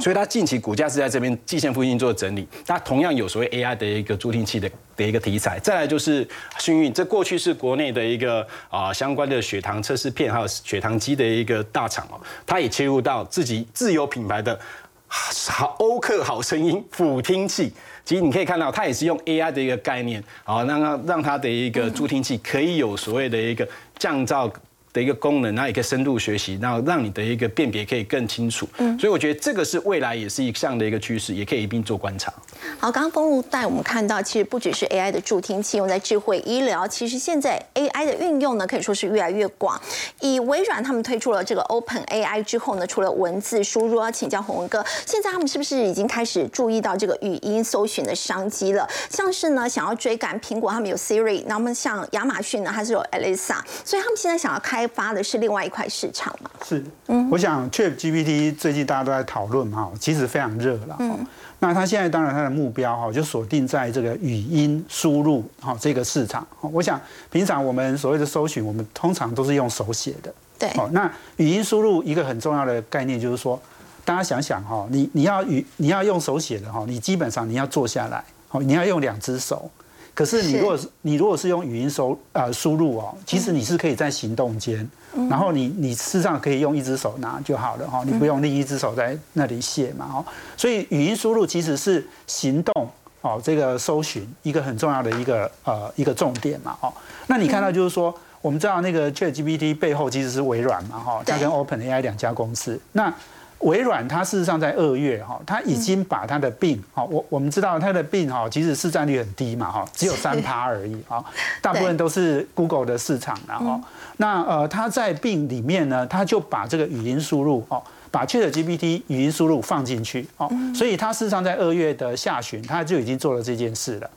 [0.00, 5.58] 所以它近期股价是在这边季线附近做整理，它同样有所谓 AI 的一个助听器的的一个题材。
[5.60, 6.26] 再来就是
[6.58, 14.58] 幸运，这过去是国内的一个啊相关的血糖测试片还有血糖机的一个大厂哦，它也切入到自己自有品牌的
[15.06, 17.72] 好欧克好声音辅听器。
[18.04, 23.66] 其实你可以看到，它也是用 AI 的一个概念，啊让它让它的一个助听器可以有所谓的一个
[23.98, 24.50] 降噪。
[24.92, 28.68] 的一个功能，然后也可以深度学习，然后让你的一个辨别可以更清楚。
[28.78, 32.32] 嗯，所以我觉得这个是未来也是一项的一个趋势，也可以一并做观察。
[32.78, 39.80] 好，刚刚封路带我们看到，其实不只是 AI 的助听器用在智慧医疗，其实现在 AI 的运用呢可以说是越来越广。
[40.20, 48.88] 以微软他们推出了这个 Open AI 之后呢，除了文字输入，要请教洪文哥，现在他们是不是已经开始注意到这个语音搜寻的商机了？
[49.08, 54.80] 像是呢想要追赶苹果，他们有 Siri，那么像亚马逊呢，它是有 Alexa，所以他们现在想要开。
[54.80, 56.48] 开发的是另外一块市场嘛？
[56.66, 60.96] 是，嗯，我想 Chat GPT 最近大家都在讨论嘛，其实非常热了。
[61.00, 61.26] 嗯，
[61.60, 66.46] 那它现在当然它的目标哈，就锁定在这个语音输入哈这个市场。
[66.60, 70.34] 我想平常我们所谓的搜寻，我们通常都是用手写的。
[70.58, 70.70] 对。
[70.70, 73.60] 哦，那语音输入一个很重要的概念就是说，
[74.04, 79.70] 大家想想哈，你你要语你要用手写的哈，你基本上你要坐下来，哦，你要用两只手。
[80.14, 84.88] 可是你如果是你如果是用语音收呃输入哦，其实你是可以在行动间，
[85.28, 90.24] 然后你你事实上可以用一只手拿就好了哈，你不用另一只手在那里写嘛哈。
[90.56, 92.90] 所以语音输入其实是行动
[93.22, 96.92] 哦，这个搜寻一个很重要的一个呃一个重点嘛哦。
[97.26, 103.12] 那你看到就是说，我们知道那个 ChatGPT 背后其实是微软嘛哈，它跟 OpenAI 两家公司那。
[103.60, 111.24] 微软它事实上在二月哈，它已经把它的病哈，我我们知道它的病哈，其实市占率很低嘛哈，只有三趴而已哈，
[111.60, 113.80] 大部分都是 Google 的市场然后。
[114.16, 124.10] 那呃，它在病里面呢，它就把这个语音输入哦，把 ChatGPT 语音输入放进去哦，所以它事实上在二月的下旬，它就已经做了这件事了。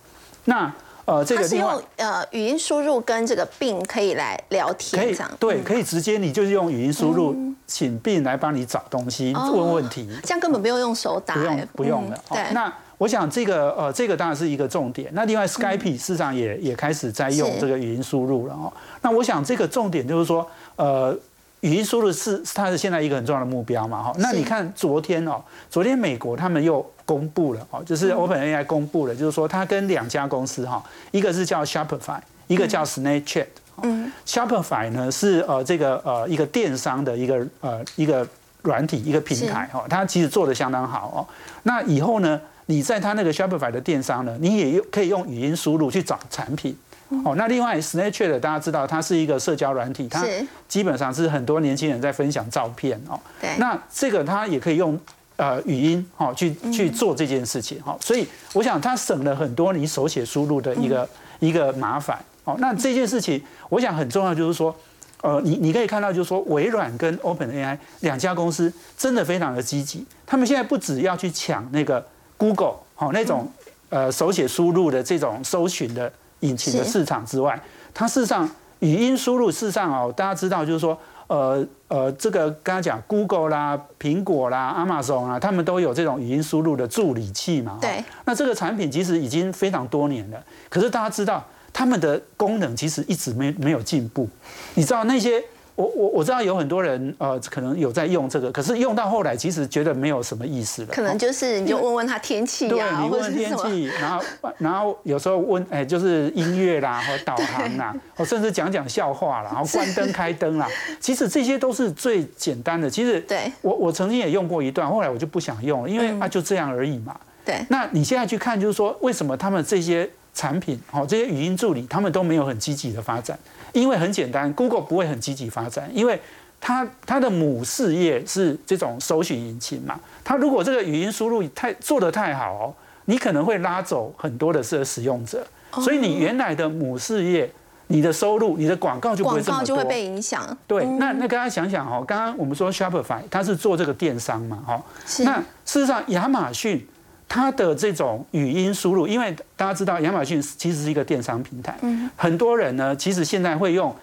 [0.46, 0.70] 那
[1.06, 7.36] 呃，这个是用呃语音输入跟这个病可以来聊天，可以对，可以直接你就是用语音输入，
[7.68, 12.20] 请病来帮你找东西、问问题，这样根本不用用手打，不用不用的。
[12.30, 15.10] 对，那我想这个呃，这个当然是一个重点。
[15.14, 18.72] 那另外，Skype 事实上也也开始在用这个语音输入了哦。
[19.02, 21.18] 那我想这个重点就是说，呃。
[21.64, 24.04] 语音输入是它是现在一个很重要的目标嘛？
[24.04, 33.48] 哈，那你看昨天哦，昨天美国他们又公布了哦，就是 OpenAI 公布了，就是说它跟两家公司哈，一个是叫 Shopify，一个叫 Snapchat。
[33.82, 38.28] 嗯，Shopify 呢是呃这个呃一个电商的一个呃一个
[38.64, 41.24] 软体一个平台哈，它其实做的相当好哦。
[41.64, 46.78] 那以后呢，你在它那个 Shopify 的电商呢，你也用可以用语音输入去找产品。
[47.24, 50.26] 哦，那另外 Snapchat 大家知道，它是一个社交软体，它
[50.68, 53.20] 基本上是很多年轻人在分享照片哦。
[53.40, 53.50] 对。
[53.58, 55.00] 那这个它也可以用
[55.36, 61.08] 呃语音哦去去做这件事情哈，所以我想它省了很多你手写输入的一个
[61.40, 62.56] 一个麻烦哦。
[62.60, 64.76] 那这件事情我想很重要，就是说
[65.22, 72.06] 呃你你可以看到，就是说微软跟 OpenAI 两家公司真的非常的积极，他们现在不只要去抢那个
[72.38, 73.50] Google 哦那种
[73.90, 76.12] 呃手写输入的这种搜寻的。
[76.44, 77.60] 引擎的市场之外，
[77.94, 87.78] 它事实上语音输入，事实上哦，大家知道就是说，呃呃，这个刚刚讲 Google 啦、苹果啦、Amazon 啊，他们都有这种语音输入的助理器嘛。
[87.82, 88.04] 对。
[88.26, 94.30] 那这个产品其实已经非常多年了，可是大家知道，他们的功能其实一直没没有进步。
[94.76, 95.44] 你知道那些？
[95.76, 100.90] 我我我知道有很多人呃，可能有在用这个，可是用到后来其实觉得没有什么意思了。
[100.90, 104.24] 可能就是你就问问他天气呀，或者天气，然后
[104.60, 110.68] 然后有时候问哎，就是音乐啦，或 导航啦，或甚至讲讲笑话啦，然后关灯开灯啦。
[111.02, 112.88] 其实这些都是最简单的。
[112.88, 117.20] 其实对，我我曾经也用过一段，后来我就不想用了，因为啊就这样而已嘛。
[117.44, 117.66] 对。
[117.70, 123.38] 那你现在去看，就是说为什么他们这些产品，哦，这些语音助理，他们都没有很积极的发展？
[123.74, 126.20] 因为很简单，Google 不会很积极发展，因为
[126.62, 130.00] 它它的母事业是这种搜寻引擎嘛。
[130.24, 132.74] 它如果这个语音输入太做得太好哦，
[133.06, 137.52] 你可能会拉走很多的这使用者，所以你原来的母事业，
[137.88, 140.58] 你的收入、你的广告就不会这么多，就会被影响。
[140.66, 144.84] 对，那那大家想想哦，刚刚我们说 Shopify 它是做这个电商嘛，哈，
[145.26, 146.88] 那事实上亚马逊。
[147.28, 151.78] 它的这种语音输入，因为大家知道亚马逊其实是一个电商平台，
[152.16, 153.96] 很多人呢其实现在会用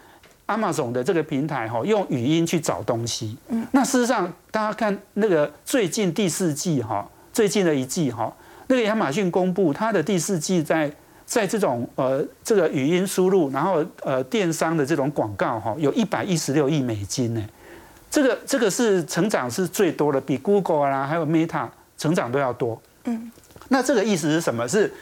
[0.48, 3.36] Amazon 的这个平台哈，用语音去找东西。
[3.70, 8.34] 那事实上，大家看那个最近第四季哈，最近的一季哈，
[8.66, 10.90] 那个亚马逊公布它的第四季在
[11.24, 17.46] 在这种呃这个语音输入，然后呃电商的这种广告哈，有一百一十六亿美金呢，
[18.10, 22.80] 这个这个是成长是最多的，比 Google 啦还有 Meta 成长都要多。
[23.04, 23.30] 嗯，
[23.68, 24.68] 那这个意思是什么？
[24.68, 24.92] 是，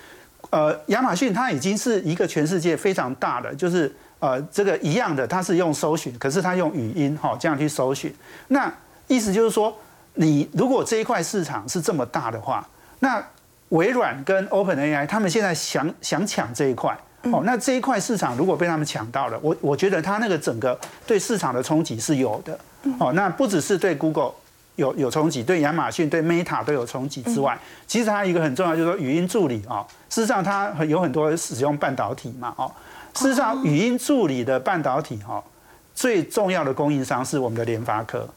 [0.51, 8.15] 呃，亚马逊它已经是一个全世界非常大的，就是呃，这个一样的，它是用搜寻，可是它用语音哈这样去搜寻。
[8.49, 8.73] 那
[9.09, 9.77] 意思就是说，
[10.15, 12.67] 你如果这一块市场是这么大的话，
[13.01, 13.23] 那
[13.71, 22.59] 微软跟 Open AI 他们现在想想抢这一块，哦，那这一块市场如果被他们抢到了，我我觉得它那个整个对市场的冲击是有的。
[22.99, 24.33] 哦，那不只是对 Google。
[24.79, 29.85] 有有冲击，对亚马逊、对 Meta 都有冲击之外，其实它一个很重要，就是说语音助理啊。
[30.09, 32.71] 事实上，它有很多使用半导体嘛，哦。
[33.15, 35.43] 事实上，语音助理的半导体哈，
[35.95, 38.29] 最重要的供应商是我们的联发科，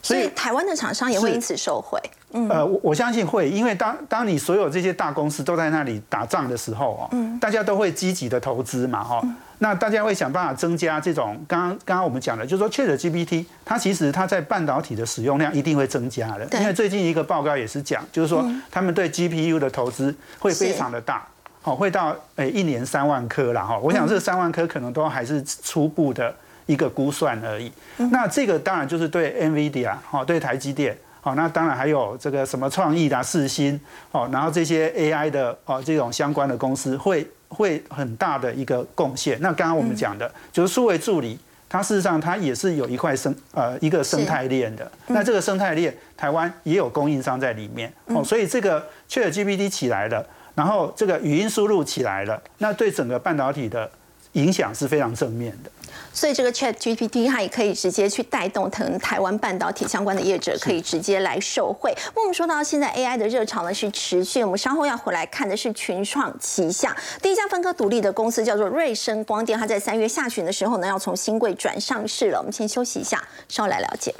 [0.00, 2.00] 所以台湾的厂商也会因此受惠。
[2.32, 9.22] 呃，我我相信会，因为当当你所有这些大公司都在那里打仗的时候哦，大家都会积极的投资嘛，哈，
[9.60, 21.26] 那大家会想办法增加这种，刚刚刚刚我们讲的，就是说 Chat GPT，它其实它在半导体的使用量一定会增加的，因为最近一个报告也是讲，就是说他们对 GPU 的投资会非常的大，
[21.62, 26.34] 好，会到诶一年三万颗了哈，我想这三万颗可能都还是初步的
[26.66, 27.72] 一个估算而已，
[28.12, 30.94] 那这个当然就是对 NVIDIA 好，对台积电。
[31.28, 33.78] 哦，那当然还有这个什么创意的四星
[34.12, 39.38] 哦，然后这些 AI 的哦这种相关的公司会会很大的一个贡献。
[39.42, 44.90] 那刚刚我们讲的就是数位助理，它事实上它也是有一块生呃一个生态链的。
[45.08, 53.90] 那这个生态链，台湾也有供应商在里面哦，所以这个 ChatGPT 起来了，然后这个语音输入起来了，那对整个半导体的
[54.32, 55.70] 影响是非常正面的。
[56.12, 61.94] 所以这个 Chat GPT 它也可以直接去带动，可能台湾半导体相关的业者可以直接来受惠。
[62.14, 72.38] 我们说到现在 AI 的热潮呢是持续，我们稍后要回来看的是群创旗下第一家分科独立的公司叫做瑞声光电，它在三月下旬的时候呢要从新贵转上市了。
[72.38, 74.12] 我们先休息一下，稍后来了解。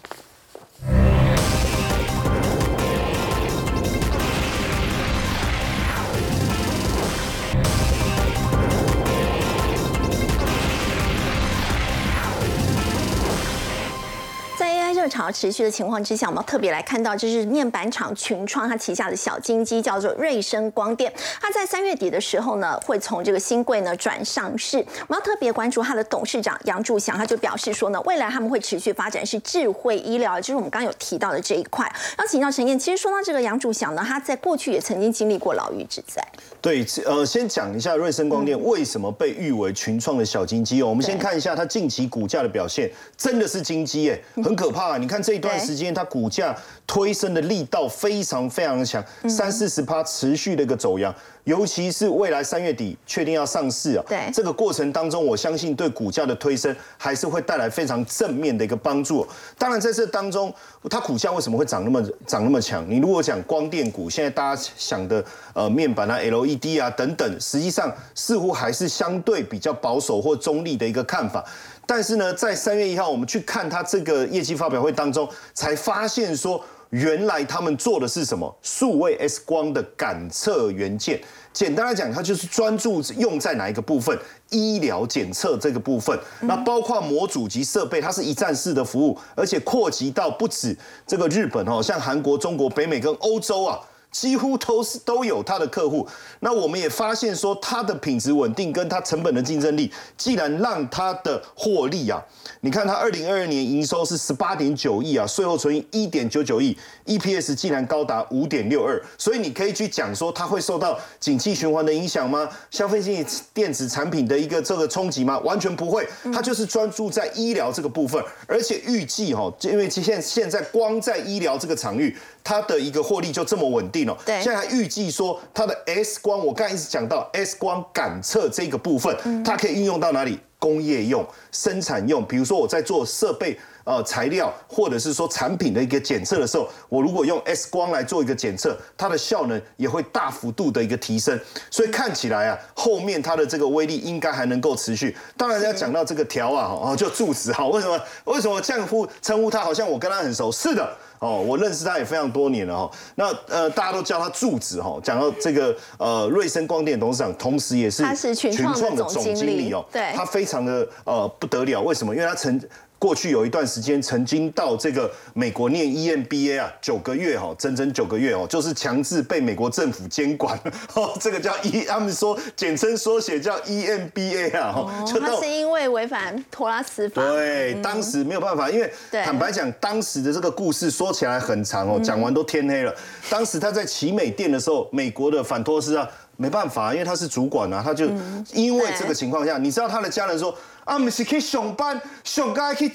[15.18, 24.78] 潮持续的情况之下，我们要特别来看到，就是面板厂群创它旗下的小金鸡叫做瑞声光电，它在三月底的时候呢，会从这个新贵呢转上市。
[24.78, 31.92] 我们要特别关注它的董事长杨柱祥，他就表示说呢，未来他们会持续发展是智慧医疗，就是我们刚刚有提到的这一块。
[32.16, 36.24] 要请教陈燕，其实说到这个杨柱祥呢，他在过去也曾经经历过牢狱之灾。
[36.60, 40.86] 对，呃，先讲一下瑞声光电为什么被誉为群创的小金鸡哦。
[40.86, 44.96] 我们先看一下它近期股价的表现，真的是金鸡耶，很可怕。
[44.98, 46.54] 你看这一段时间，它股价
[46.86, 51.12] 推升的力道非常非常的强，三四十趴持续的一个走阳，
[51.44, 59.26] 尤其是未来三月底确定要上市啊，对这个过程当中，我相信对股价的推升还是会带来非常正面的一个帮助。
[59.56, 60.54] 当然在这当中，
[60.90, 62.84] 它股价为什么会涨那么涨那么强？
[62.88, 71.44] 你如果讲光电股，现在大家想的呃面板啊、LED 啊等等，实际上似乎还是相对比较保守或中立的一个看法。
[71.90, 78.54] 但是呢，在三月一号，我们去看它这个业绩发表会当中，才发现说，原来他们做的是什么？
[78.60, 81.18] 数位 X 光的感测元件。
[81.50, 84.16] 简单来讲，它就是专注用在哪一个部分？
[84.50, 86.16] 医疗检测这个部分。
[86.42, 90.76] 那包括模组及设备，它是一站式的服务，而且扩及到不止
[91.06, 93.80] 这个日本哦，像韩国、中国、北美跟欧洲啊。
[94.18, 96.04] 几乎都是都有它的客户，
[96.40, 102.20] 那我们也发现说它的品质稳定，跟它成本的竞争力，既然让它的获利啊，
[102.62, 112.48] 你看它二零二二年营收是十八点九亿啊，税后存益一点九九亿，EPS 竟然高达五点六二，所以你可以去讲说它会受到景气循环的影响吗？
[112.72, 115.38] 消费性电子产品的一个这个冲击吗？
[115.44, 116.04] 完全不会，
[116.34, 122.16] 它就是专注在医疗这个部分，而且预计哈，因为现现在光在医疗这个场域。
[122.42, 124.16] 它的一个获利就这么稳定了。
[124.24, 130.38] 对，现在预计说它的 S 光，我刚才一直讲到 S 光感测这个部分，它可以运用到哪里？
[130.60, 132.26] 工业用、生产用。
[132.26, 141.38] 比如说我在做设备、呃材料，或者是说产品的一个检测的时候，我如果用 X 光来做一个检测，它的效能也会大幅度的一个提升。
[141.70, 145.16] 所以看起来啊，后面它的这个威力应该还能够持续。
[145.36, 149.60] 当然要讲到这个条啊，哦，就柱子哈，为什么为什么这样呼称呼它？
[149.60, 150.50] 好像我跟他很熟。
[150.50, 150.96] 是的。
[151.20, 152.90] 哦，我认识他也非常多年了哈。
[153.14, 154.98] 那呃，大家都叫他柱子哈。
[155.02, 158.02] 讲到这个呃，瑞声光电董事长，同时也是
[158.34, 159.84] 群创的总经理哦。
[159.92, 161.82] 对，他非常的呃不得了。
[161.82, 162.14] 为什么？
[162.14, 162.60] 因为他曾。
[162.98, 170.58] 过去有一段时间，曾经到这个美国念 EMBA 啊，九个月哈，整整九个月哦，就是强制被美国政府监管
[170.94, 171.16] 哦。
[171.20, 174.72] 这个叫 E，他们说简称缩写叫 EMBA 啊。
[174.74, 177.22] 哦，他是因为违反托拉斯法。
[177.22, 182.92] 对，当时没有办法，因为坦白讲，当时的这个故事说起来很长哦，讲完都天黑了。
[183.30, 188.10] 当时他在奇美店的时候，美国的反托斯啊，没办法，因为他是主管啊，他就
[188.52, 190.52] 因为这个情况下，你知道他的家人说。
[190.88, 192.90] 啊，们是去上班，上班可以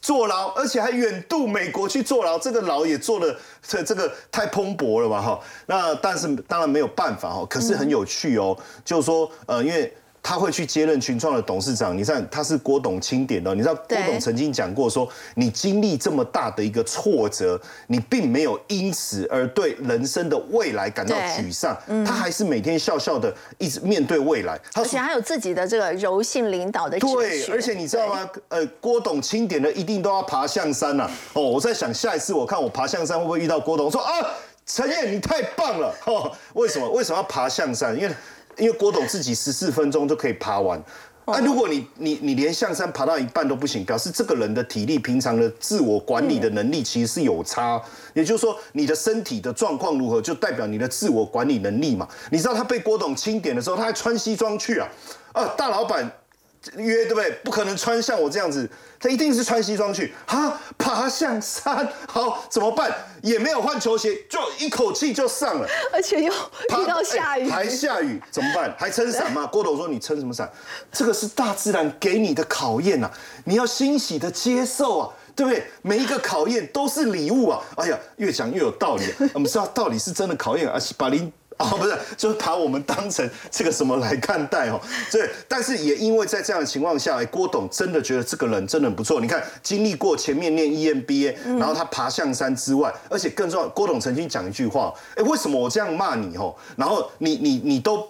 [0.00, 5.40] 坐牢，而且还远渡美国去坐牢，这个牢也坐的这这个太蓬勃了吧哈。
[5.66, 9.92] 那但是当然没有办法哈，可是很有趣哦，就是说呃，因为。
[10.28, 21.74] 他会去接任群创的董事长，你看他是郭董钦点的，你知道郭董曾经讲过说，你经历这么大的一个挫折，你并没有因此而对人生的未来感到沮丧，
[22.04, 28.28] 他还是每天笑笑的一直面对未来，而且还有自己的这个柔性领导的对，而且你知道吗？
[28.48, 31.10] 呃，郭董钦点的一定都要爬象山呐。
[31.32, 34.12] 哦，我在想下一次我看我爬象山会不会遇到郭董，说啊。
[34.70, 36.86] 陈燕你太棒了，哦，为什么？
[36.90, 37.96] 为什么要爬象山？
[37.98, 38.14] 因为
[38.58, 40.82] 因为郭董自己十四分钟就可以爬完。
[41.24, 47.78] 啊，如果你你你连象山爬到一半都不行，表示这个人的体力、平常的自我管理的能力其实是有差。
[48.14, 52.08] 也就是说，你的身体的状况如何，就代表你的自我管理能力嘛。
[52.30, 54.88] 你知道他被郭董清点的时候，他还穿西装去啊，
[55.32, 56.10] 啊，大老板。
[56.76, 57.30] 约对不对？
[57.44, 60.12] 不可能穿像我这样子，他一定是穿西装去。
[60.26, 62.92] 哈，爬象山，好怎么办？
[63.22, 65.68] 也没有换球鞋，就一口气就上了。
[65.92, 68.74] 而且又遇到下雨，还下雨，怎么办？
[68.78, 69.46] 还撑伞吗？
[69.46, 70.50] 郭董说：“你撑什么伞？
[70.90, 73.10] 这个是大自然给你的考验呐，
[73.44, 75.64] 你要欣喜的接受啊，对不对？
[75.82, 77.62] 每一个考验都是礼物啊。
[77.76, 79.04] 哎呀，越讲越有道理。
[79.32, 81.32] 我们知道道理是真的考验，而且把您。
[81.58, 84.80] 哦，不是，就是把我们当成这个什么来看待哦。
[85.10, 89.20] 对，但是也因为在这样的情况下，郭董真的觉得这个人真的很不错。
[89.20, 96.54] 你看，经历过前面念 EMBA，然后他爬象山之外，而且更重要，郭董曾经讲一句话：，哎，为什么我这样骂你哦？
[96.76, 98.08] 然后你你你都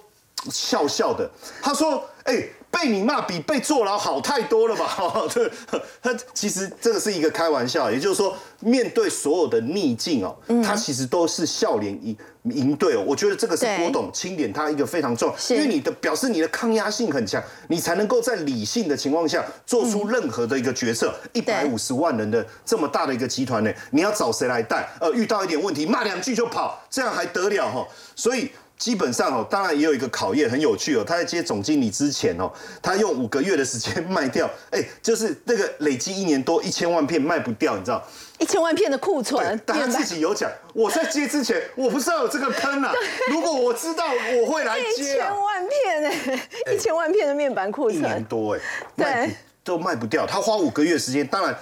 [0.50, 1.28] 笑笑的。
[1.62, 2.48] 他说：，哎。
[2.70, 5.12] 被你骂比被坐牢好太多了吧？
[5.32, 5.50] 对，
[6.02, 13.02] 他其实这个是一个开玩笑，也就是说，面对所有的逆境哦，他其实都是笑脸迎迎对哦。
[13.06, 21.14] 我觉得这个是郭董清点他一个非常重要，因为你的表示你的抗压性很强，你才能够在理性的情况下做出任何的一个决策。
[21.32, 24.88] 一百五十万人的这么大的一个集团呢，你要找谁来带？
[25.00, 27.86] 呃，遇到一点问题骂两句就跑，这样还得了哈？
[28.14, 28.50] 所以。
[28.78, 31.04] 基本上哦，当然也有一个考验，很有趣哦。
[31.04, 32.50] 他在接总经理之前哦，
[32.80, 38.02] 他用五个月的时间卖掉，哎，就是那个累积一年多一千万片卖不掉，你知道？
[38.38, 39.60] 一千万片的库存。
[39.66, 42.92] 但他自己有讲，我在接之前我不知道有这个坑啊。
[43.32, 44.04] 如果我知道，
[44.40, 45.02] 我会来接。
[45.02, 48.00] 一千万片哎，一千万片的面板库存。
[48.00, 48.60] 一年多哎，
[48.96, 50.24] 对，都卖不掉。
[50.24, 51.58] 他花五个月时间，当然，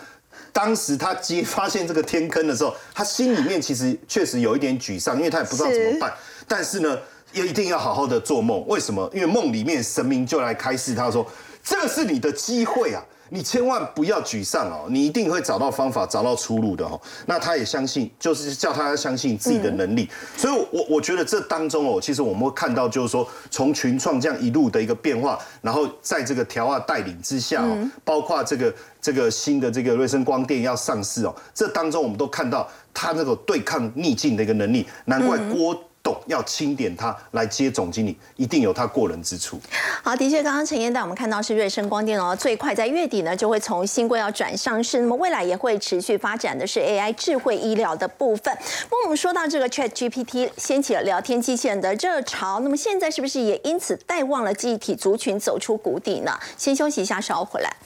[0.52, 6.12] 当时他接发现这个天坑的时候，他心里面其实确实有一点沮丧，因为他也不知道怎么办。
[6.48, 6.98] 但是呢，
[7.32, 8.64] 也一定要好好的做梦。
[8.66, 9.10] 为什么？
[9.12, 11.26] 因为梦里面神明就来开示他说
[11.62, 20.08] ：“这个是你的机会啊，你千万不要沮丧哦，你一定会找到方法，找到出路的哦。”那他也相信，就是叫他相信自己的能力。
[20.36, 35.76] 所以，我我觉得这当中哦，其实我们会看到，就是说从群创这样一路的一个变化，然后在这个条啊带领之下哦，包括这个这个新的这个瑞声光电要上市哦，这当中我们都看到他那个对抗逆境的一个能力，难怪郭。
[36.26, 39.58] 要清点他来接总经理，一定有他过人之处。
[40.02, 48.56] 好，的确，刚刚陈燕带我们看到是瑞声光电哦，最快在月底呢就会从新贵要转上市，那么未来也会持续发展的是 AI 智慧医疗的部分。
[48.90, 56.38] 那我们说到这个 Chat GPT 掀起了聊天机器人的热潮，那么现在是不是也因此带旺了记忆体族群走出谷底呢？
[56.58, 57.76] 先休息一下，稍后回来。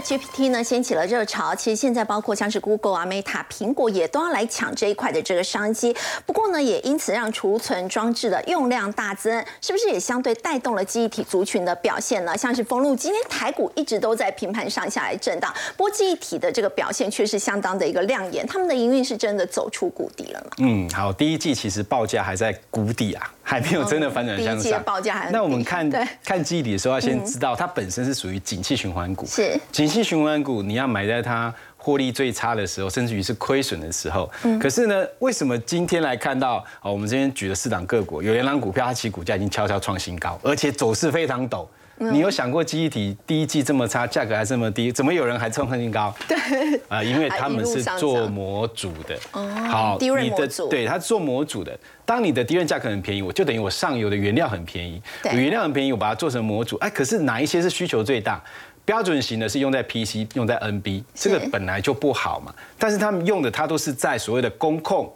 [0.00, 5.94] GPT 呢掀起了热潮，其实现在包括像是 Google 啊、Meta、苹果也都要来抢这一块的这个商机。
[6.24, 12.36] 不过呢，也因此让储存装置的用量大增，是不是也相对带动了记忆体族群的表现呢？
[12.36, 20.50] 像是封路，今天台股一直都在平盘上下来震荡，不过记忆体的这个表现却是相当的一个亮眼，他们的营运是真的走出谷底了吗？
[20.58, 23.33] 嗯，好，第一季其实报价还在谷底啊。
[23.44, 24.82] 还没有真的反转向上。
[24.82, 25.88] 报价还那我们看
[26.24, 29.24] 看记忆体的时候，要先知道它本身是属于景气循环股。
[29.26, 34.28] 是景气循环股，你要买在它获利最差的时候，甚至于是亏损的时候。
[34.42, 34.58] 嗯。
[34.58, 41.66] 可是呢，为什么今天来看到啊，我们这边举的四档个股，有两档股票，它其实股价已经悄悄创新高，而且走势非常陡。
[41.96, 46.14] 你有想过记忆体第一季这么差，价格还这么低，怎么有人还创新高？
[46.28, 46.36] 对
[46.88, 49.16] 啊，因为他们是做模组的。
[49.32, 49.48] 哦。
[49.68, 51.78] 好，你的对，他做模组的。
[52.04, 55.00] 当你的低润价格很便宜，我就等于我上游的原料很便宜。
[55.24, 55.30] 我。
[55.30, 56.76] 原料很便宜，我把它做成模组。
[56.78, 58.42] 哎，可是哪一些是需求最大？
[58.84, 62.54] 标准型的是用在 PC，用在 NB，这个本来就不好嘛。
[62.78, 65.10] 但是他们用的，它都是在所谓的工控。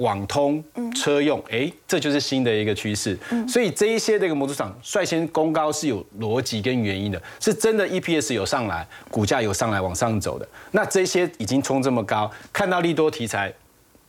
[0.00, 0.62] 网通
[0.94, 3.18] 车用，哎，这就是新的一个趋势。
[3.46, 10.48] 所以这一些这个模组厂率先攻高是有逻辑跟原因的，是真的 EPS 有上来，股价有上来往上走的。
[10.70, 13.52] 那这些已经冲这么高，看到利多题材，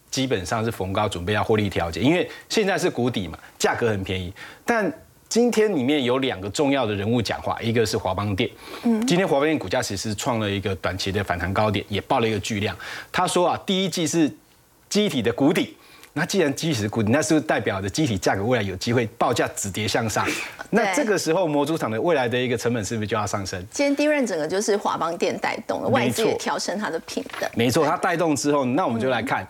[0.09, 4.33] 基本上是逢高准备要获利调节，因为现在是谷底嘛，价格很便宜。
[4.65, 4.89] 但
[5.27, 8.49] 今天里面有两个重要的人物讲话，一个是华邦电，
[8.83, 12.73] 嗯，今天华邦电股价其实创了一个短期的反弹高点，也爆了一个巨量。
[13.11, 14.31] 他说啊，第一季是
[14.87, 15.75] 机体的谷底。
[16.13, 20.27] 那既然基石股，那是不是代表着机体价格未来有机会报价止跌向上？
[20.69, 23.59] 那这个时候模组厂的未来的一个成本是不是就要上升？
[23.71, 27.49] 今天第一任整个就是华邦电带动了，外资也调升它的品的。
[27.55, 29.47] 没错，它带动之后，那我们就来看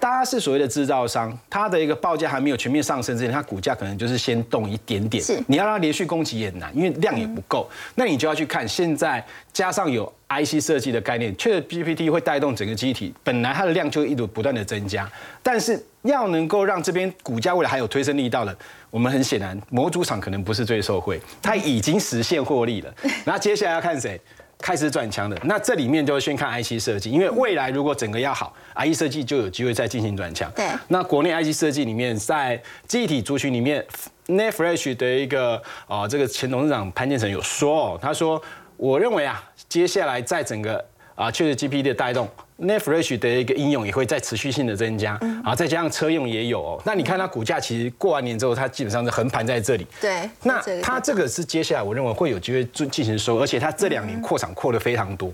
[0.00, 5.22] 大家是所谓的制造商，它的一个报价还没有全面上升之前，它股价可能就是先动一点点。
[5.22, 7.68] 是，你要让它连续攻击也难，因为量也不够。
[7.96, 15.10] 那你就要去看现在加上有 IC 设计的概念，确实 GPT 会带动整个机体，本来它的量就一直不断的增加，
[15.42, 18.56] 但是要能够让这边股价未来还有推升力道的，
[18.90, 22.92] 我们很显然模组厂可能不是最受惠，它已经实现获利了。
[23.24, 24.20] 那接下来要看谁？
[24.60, 30.50] 开始转强的，那这里面就会先看 IC 设计，因为未来如果整个要好，IC 设计就有机会再进行转强。
[30.50, 33.86] 对，那国内 IC 设计里面，在记忆体族群里面
[34.26, 38.42] n e f r e s h 的一个啊，这个前董事长潘建成有说，他说，
[38.76, 40.84] 我认为啊，接下来在整个
[41.18, 42.28] 啊，确实 GP 的带动。
[42.60, 46.82] ，Netfresh 的一个应用也会在持续性的增加，啊，再加上车用也有哦。
[46.84, 49.86] 那你看它股价其实过完年之后，它基本上是横盘在这里。
[50.00, 55.32] 对，那它这个是接下来我认为会有机会进进行收，而且它这两年扩厂扩的非常多。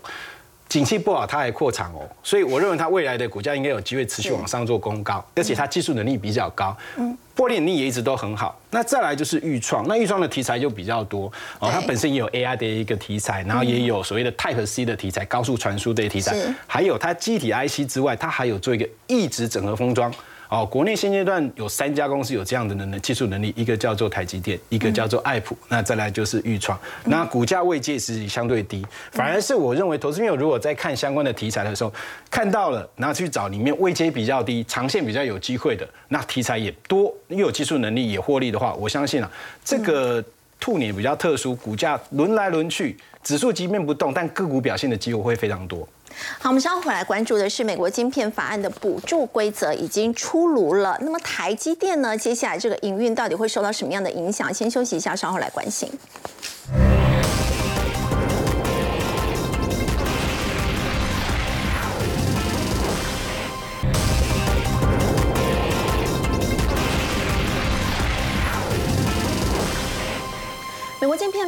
[0.75, 8.59] 景气不好，它还扩产哦，所以我认为它未来的股价应该有机会持续往上做攻高，而且它技术能力比较高，嗯，玻璃能力也一直都很好。
[8.70, 20.12] 那再来就是预创，那预创的题材就比较多哦，它本身也有 AI 的一个题材，然后也有所谓的 Type C 的题材，高速传输的题材，还有它机体 IC 之外，它还有做一个一直整合封装。
[20.55, 26.79] 哦，国内现阶段有三家公司有这样的能技术能力，一个叫做台积电，一个叫做爱普，那再来就是裕创。
[27.07, 31.93] 那股价位阶是相对低，反而是我认为投资朋友如果在看相关的题材的时候，
[32.31, 39.29] 看到了，然后去找里面位阶比较低、长线比较有机会的，那题材也多，又有技术能力也获利的话，我相信啊，
[39.65, 40.25] 这个
[40.61, 45.89] 兔年比较特殊，股价轮来轮去，指数即便不动，但个股表现的机会会非常多。
[46.39, 50.97] 好，我们稍后回来关注的是美国晶片法案的补助规则已经出炉了。
[51.01, 52.17] 那么台积电呢？
[52.17, 54.53] 接下来这个营运到底会受到什么样的影响？
[54.53, 55.91] 先休息一下，稍后来关心。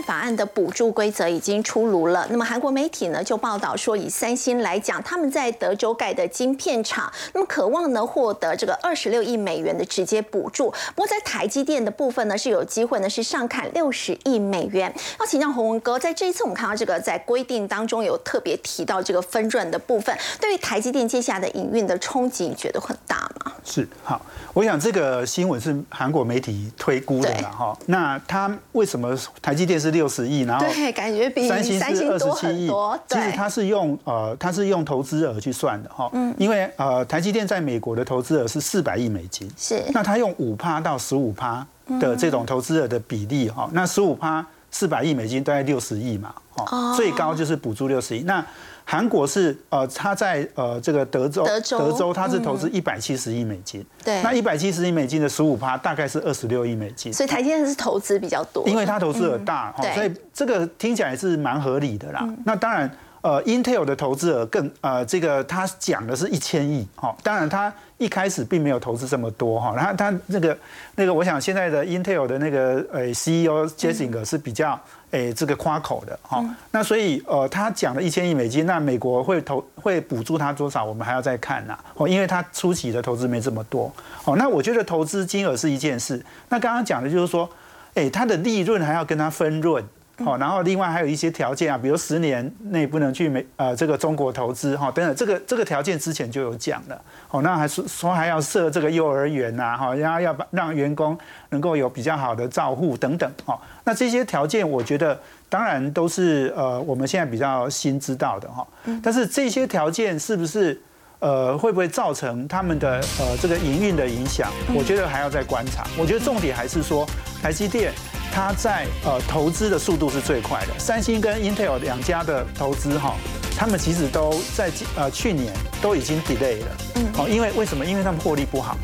[0.06, 2.24] 法案的补助规则已经出炉了。
[2.30, 10.70] 那么韩国媒体呢就报道说，以三星来讲，他们在德州盖的晶片厂，那么渴望呢获得这个二十六亿美元的直接补助。
[10.94, 14.94] 不过在台积电的部分呢是有机会呢是上看六十亿美元。
[15.18, 23.52] 要请教洪文哥，在这一次我们看到这个在规定当中有特别提到这个分润的部分，对于台积电接下来的营运的冲击，你觉得很大吗？
[23.64, 24.24] 是好，
[24.56, 27.76] 我想这个新闻是韩国媒体推估的了哈。
[27.84, 29.14] 那他为什么？
[29.42, 32.70] 台积电是六十亿，然后对，感觉比三星是二十七亿。
[33.06, 36.08] 其实他是用呃，它是用投资额去算的哈。
[36.14, 36.34] 嗯。
[36.38, 39.46] 因为呃，台积电在美国的投资额是四百亿美金。
[39.58, 39.84] 是。
[39.92, 41.66] 那他用五趴到十五趴
[42.00, 48.22] 的这种投资额的比例哈，那十五趴四百亿美金大概六十亿嘛，哦，最高就是补助六十亿。
[48.22, 48.42] 那
[48.88, 53.84] 韩国是呃，他在呃这个德州，德州，他是投资一百七十亿美金。
[54.04, 57.12] 对，那一百七十亿美金的十五趴大概是二十六亿美金。
[57.12, 62.26] 所以台积电是投资比较多，因为它投资额大，所以这个听起来是蛮合理的啦。
[62.44, 62.90] 那当然。
[63.22, 70.56] 呃，Intel 的投资额更呃，这个他讲的是一千亿，哈，当然他一开始并没有投资这么多，哈，然后他那个
[70.94, 74.80] 那个，我想现在的 Intel 的那个呃 CEO Jessinger 是比较
[75.12, 83.92] 诶这个夸口的，哈，那所以呃他讲了一千亿美金，那美国会投会补助他多少，我们还要再看呐，哦，因为他初期的投资没这么多，
[84.24, 87.48] 哦，那我觉得投资金额是一件事，那刚刚讲的就是说，
[87.94, 89.82] 诶，他的利润还要跟他分润。
[90.24, 96.98] 好，然后另外还有一些条件啊，比如十年内不能去美呃这个中国投资哈等等，这个这个条件之前就有讲了。
[97.30, 101.18] 哦，那还是说还要设这个幼儿园呐，哈，然后要让员工
[101.50, 103.30] 能够有比较好的照护等等。
[103.44, 108.66] 哦，那这些条件我觉得当然都是呃我们现在比较新知道的哈。
[109.02, 110.80] 但是这些条件是不是
[111.18, 114.50] 呃会不会造成他们的呃这个营运的影响？
[114.74, 115.86] 我觉得还要再观察。
[115.98, 117.06] 我觉得重点还是说
[117.42, 117.92] 台积电。
[118.32, 123.14] 它在呃投资的速度是最快的，三星跟 Intel 两家的投资哈，
[123.56, 126.66] 他们其实都在呃去年都已经 delay 了，
[126.96, 127.84] 嗯，好，因为为什么？
[127.84, 128.76] 因为他们获利不好，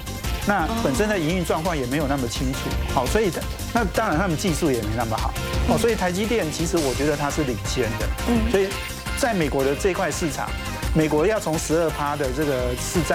[0.47, 2.59] 那本身的营运状况也没有那么清楚，
[2.95, 3.30] 好，所以
[3.74, 5.32] 那当然他们技术也没那么好，
[5.68, 8.68] 哦，所以台积电其实我觉得它是领先的，嗯，所以
[9.18, 10.49] 在美国的这块市场，
[10.95, 13.11] 美国要从十二趴的这个市占